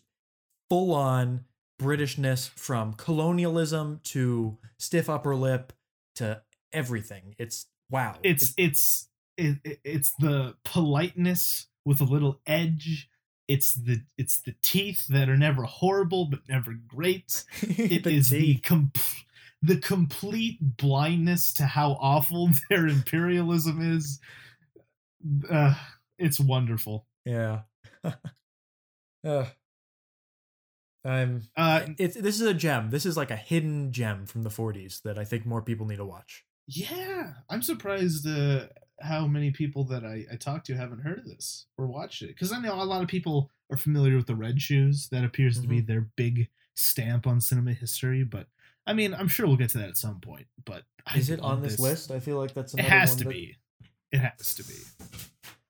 [0.70, 1.44] full on
[1.80, 5.72] Britishness from colonialism to stiff upper lip
[6.16, 6.42] to
[6.72, 7.34] everything.
[7.38, 8.16] It's wow.
[8.22, 13.08] it's it's it, it- it's the politeness with a little edge
[13.48, 18.38] it's the it's the teeth that are never horrible but never great It is the
[18.38, 18.60] the tea.
[18.60, 18.92] com-
[19.62, 24.20] the complete blindness to how awful their imperialism is
[25.50, 25.74] uh,
[26.18, 27.62] it's wonderful Yeah.
[29.26, 29.46] uh,
[31.04, 31.42] I'm.
[31.56, 32.90] uh It's this is a gem.
[32.90, 35.96] This is like a hidden gem from the 40s that I think more people need
[35.96, 36.44] to watch.
[36.66, 38.66] yeah i'm surprised uh
[39.00, 42.28] how many people that I, I talked to haven't heard of this or watched it
[42.28, 45.60] because i know a lot of people are familiar with the red shoes that appears
[45.60, 45.86] to be mm-hmm.
[45.86, 48.46] their big stamp on cinema history but
[48.86, 51.40] i mean i'm sure we'll get to that at some point but I Is it
[51.40, 52.10] on this, list?
[52.10, 53.56] I feel like that's it has to that- be
[54.12, 54.74] it has to be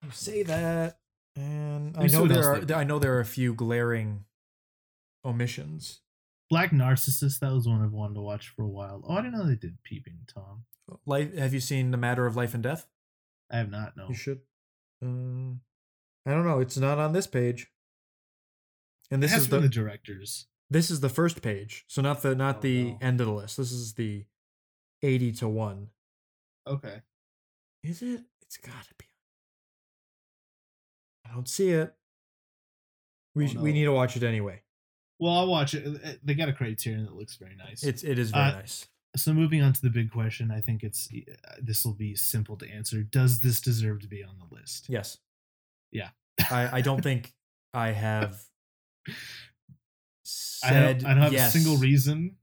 [0.05, 0.99] You say that,
[1.37, 2.73] and I know there are.
[2.73, 4.25] I know there are a few glaring
[5.25, 6.01] omissions.
[6.51, 9.35] Black Narcissus that was one i've wanted to watch for a while oh i didn't
[9.35, 10.65] know they did peeping tom
[11.05, 11.37] Life.
[11.37, 12.87] Have you seen The Matter of Life and Death?
[13.51, 14.41] I have not no You should.
[15.03, 15.61] Um,
[16.27, 16.59] I don't know.
[16.61, 17.71] It's not on this page.
[19.11, 21.85] And this is the, the directors this is the first page.
[21.89, 22.99] So not the not Oh, the no.
[23.01, 23.57] end of the list.
[23.57, 24.27] This is the
[25.03, 25.89] eighty to one.
[26.67, 27.03] okay
[27.83, 28.21] Is it?
[28.43, 29.07] It's gotta be.
[31.27, 31.95] I don't see it.
[33.35, 34.63] We Oh, sh- we need to watch it anyway.
[35.21, 38.19] well i'll watch it Uh, they got a criterion that looks very nice It's it
[38.19, 38.87] is very Uh, nice.
[39.19, 42.57] So moving on to the big question i think it's uh, this will be simple
[42.57, 45.19] to answer does this deserve to be on the list Yes.
[45.93, 46.11] Yeah.
[46.51, 47.35] I I don't think
[47.75, 48.41] I have
[49.09, 49.13] I
[50.25, 52.37] said don't, I don't have yes a single reason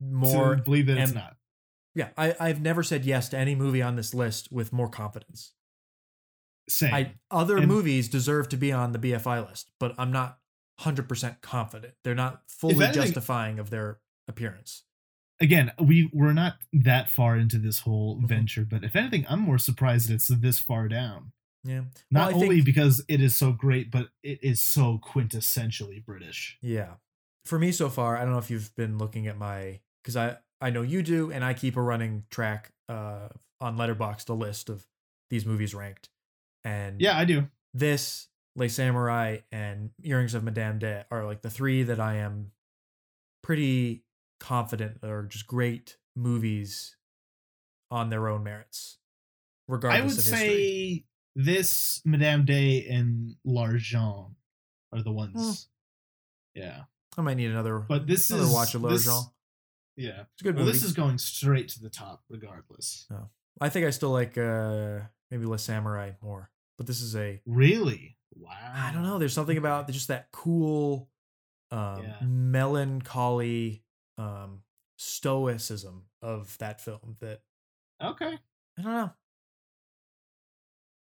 [0.00, 0.56] more.
[0.56, 1.36] to believe that it's and- not
[1.94, 5.52] Yeah, I I've never said yes to any movie on this list with more confidence.
[6.68, 10.38] same I other And- movies deserve to be on the BFI list, but I'm not
[10.80, 11.94] 100% confident.
[12.04, 14.84] They're not fully anything- justifying of their appearance.
[15.40, 18.28] Again we we're not that far into this whole Mhm.
[18.28, 21.32] venture but if anything i'm more surprised that it's this far down
[21.64, 21.84] Yeah.
[22.10, 26.58] not Well, only think- because it is so great but it is so quintessentially british
[26.60, 26.96] Yeah.
[27.46, 30.36] For me so far, I don't know if you've been looking at my cuz I
[30.60, 33.28] I know you do and I keep a running track uh
[33.62, 34.86] on Letterboxd a list of
[35.30, 36.10] these movies ranked.
[36.64, 41.48] And yeah i do this Le Samouraï and Earrings of Madame De are like the
[41.50, 42.52] three that I am
[43.42, 44.04] pretty
[44.40, 46.96] confident or just great movies
[47.90, 48.98] on their own merits,
[49.68, 51.04] regardless i would say
[51.36, 54.28] this Madame de and l'argent
[54.92, 55.68] are the ones.
[56.54, 56.82] Yeah.
[57.16, 59.06] I might need another, but this another is watch of this-
[59.96, 60.22] yeah.
[60.32, 60.72] It's good well movie.
[60.78, 63.06] this is going straight to the top regardless.
[63.12, 63.28] Oh,
[63.60, 68.16] I think I still like uh maybe Le Samouraï more, but this is a really?
[68.34, 69.18] Wow I don't know.
[69.18, 71.08] There's something about just that cool,
[71.70, 72.16] um, Yeah.
[72.26, 73.82] melancholy,
[74.20, 74.62] um,
[74.96, 77.40] stoicism of that film that
[78.02, 78.38] okay
[78.78, 79.10] I don't know.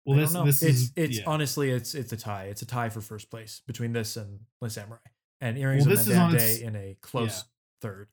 [0.07, 0.47] well I this don't know.
[0.47, 1.25] this it's is it's yeah.
[1.27, 2.45] honestly it's it's a tie.
[2.45, 4.99] It's a tie for first place between this and Le Samouraï
[5.41, 7.43] and Well, Earrings this of is Madame on Day in a close yeah.
[7.89, 8.09] third.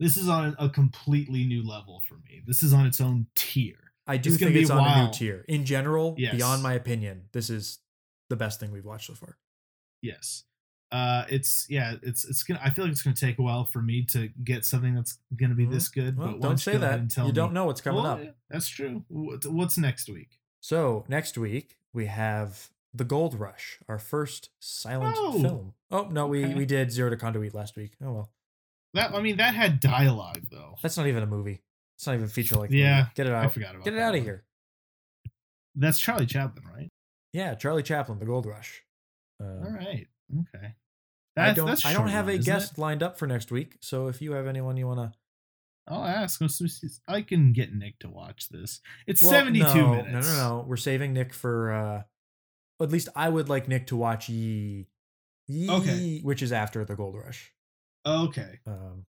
[0.00, 2.42] this is on a completely new level for me.
[2.46, 3.92] This is on its own tier.
[4.06, 5.44] I do It's think it's on a new tier.
[5.48, 6.34] In general, Yes.
[6.34, 7.78] beyond my opinion, this is
[8.28, 9.38] the best thing we've watched so far.
[10.02, 10.44] Yes.
[10.92, 12.60] Uh, it's yeah, it's it's gonna.
[12.62, 15.54] I feel like it's gonna take a while for me to get something that's gonna
[15.54, 15.72] be Mhm.
[15.72, 16.16] this good.
[16.16, 17.00] Well, but don't say that.
[17.00, 18.22] and tell You don't know what's coming Well, up.
[18.22, 19.04] yeah, That's true.
[19.08, 20.38] What's next week?
[20.60, 25.74] So next week we have The Gold Rush, our first silent Oh, film.
[25.90, 26.54] Oh no, we okay.
[26.54, 27.96] we did Zero de Conduite last week.
[28.00, 28.30] Oh well,
[28.92, 30.76] That I mean, that had dialogue though.
[30.80, 31.62] that's not even a movie.
[31.96, 32.70] It's not even feature like.
[32.70, 33.44] Yeah, get it out.
[33.44, 34.24] I forgot about Get it out of one.
[34.24, 34.44] here.
[35.74, 36.88] That's Charlie Chaplin, right?
[37.32, 38.84] Yeah, Charlie Chaplin, The Gold Rush.
[39.40, 40.06] Uh, All right.
[40.40, 40.74] Okay.
[41.36, 41.66] I don't.
[41.66, 42.78] that's I don't have one, a guest it?
[42.78, 43.76] lined up for next week.
[43.80, 45.18] So if you have anyone you want to,
[45.88, 46.40] I'll ask.
[47.08, 48.80] I can get Nick to watch this.
[49.06, 50.28] It's Well, 72 no, minutes.
[50.28, 50.64] No, no, no.
[50.66, 51.72] We're saving Nick for.
[51.72, 52.02] uh
[52.82, 54.86] At least I would like Nick to watch Ye.
[55.48, 56.20] Ye, Okay.
[56.22, 57.52] which is after the Gold Rush.
[58.06, 58.60] Okay.
[58.66, 59.04] Um,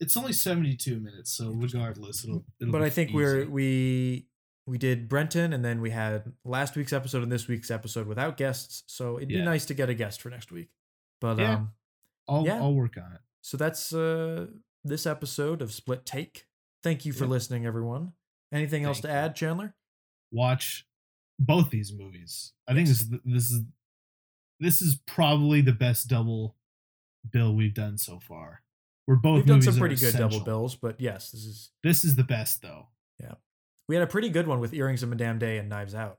[0.00, 2.44] It's only 72 minutes, so regardless, it'll.
[2.60, 4.26] it'll but be I think we're we
[4.68, 8.36] we did Brenton, and then we had last week's episode and this week's episode without
[8.36, 8.82] guests.
[8.86, 10.68] So it'd be nice to get a guest for next week.
[11.20, 11.54] But Yeah.
[11.54, 11.72] um,
[12.28, 12.56] I'll, yeah.
[12.56, 13.20] I'll work on it.
[13.40, 14.46] so that's uh
[14.84, 16.46] this episode of Split Take.
[16.82, 18.12] Thank you for listening, everyone.
[18.52, 19.14] Anything else to you.
[19.14, 19.74] add, Chandler?
[20.30, 20.86] Watch
[21.38, 22.52] both these movies.
[22.68, 23.62] I think this is this is
[24.60, 26.56] this is probably the best double
[27.30, 28.62] bill we've done so far.
[29.06, 32.16] We're both We've done some pretty good double bills, but yes, this is This is
[32.16, 32.88] the best though.
[33.88, 36.18] We had a pretty good one with Earrings of Madame de and Knives Out.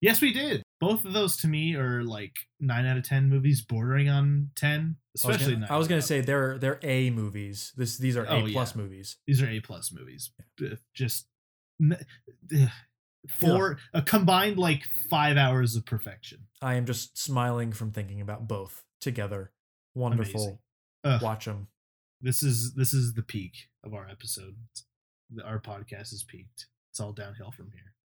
[0.00, 0.62] Yes, we did.
[0.80, 4.96] Both of those to me are like nine out of ten movies, bordering on ten.
[5.14, 7.72] Especially I was gonna say they're they're A movies.
[7.76, 8.82] This these are Oh, A plus yeah.
[8.82, 9.18] movies.
[9.26, 10.30] these are A plus movies.
[10.64, 11.26] Ugh, Just
[11.92, 12.68] ugh.
[13.28, 16.46] four a combined like five hours of perfection.
[16.62, 19.52] I am just smiling from thinking about both together.
[19.94, 20.62] Wonderful.
[21.20, 21.68] Watch them.
[22.22, 24.56] This is this is the peak of our episode.
[25.44, 26.66] Our podcast is peaked.
[26.90, 27.99] It's all downhill from here.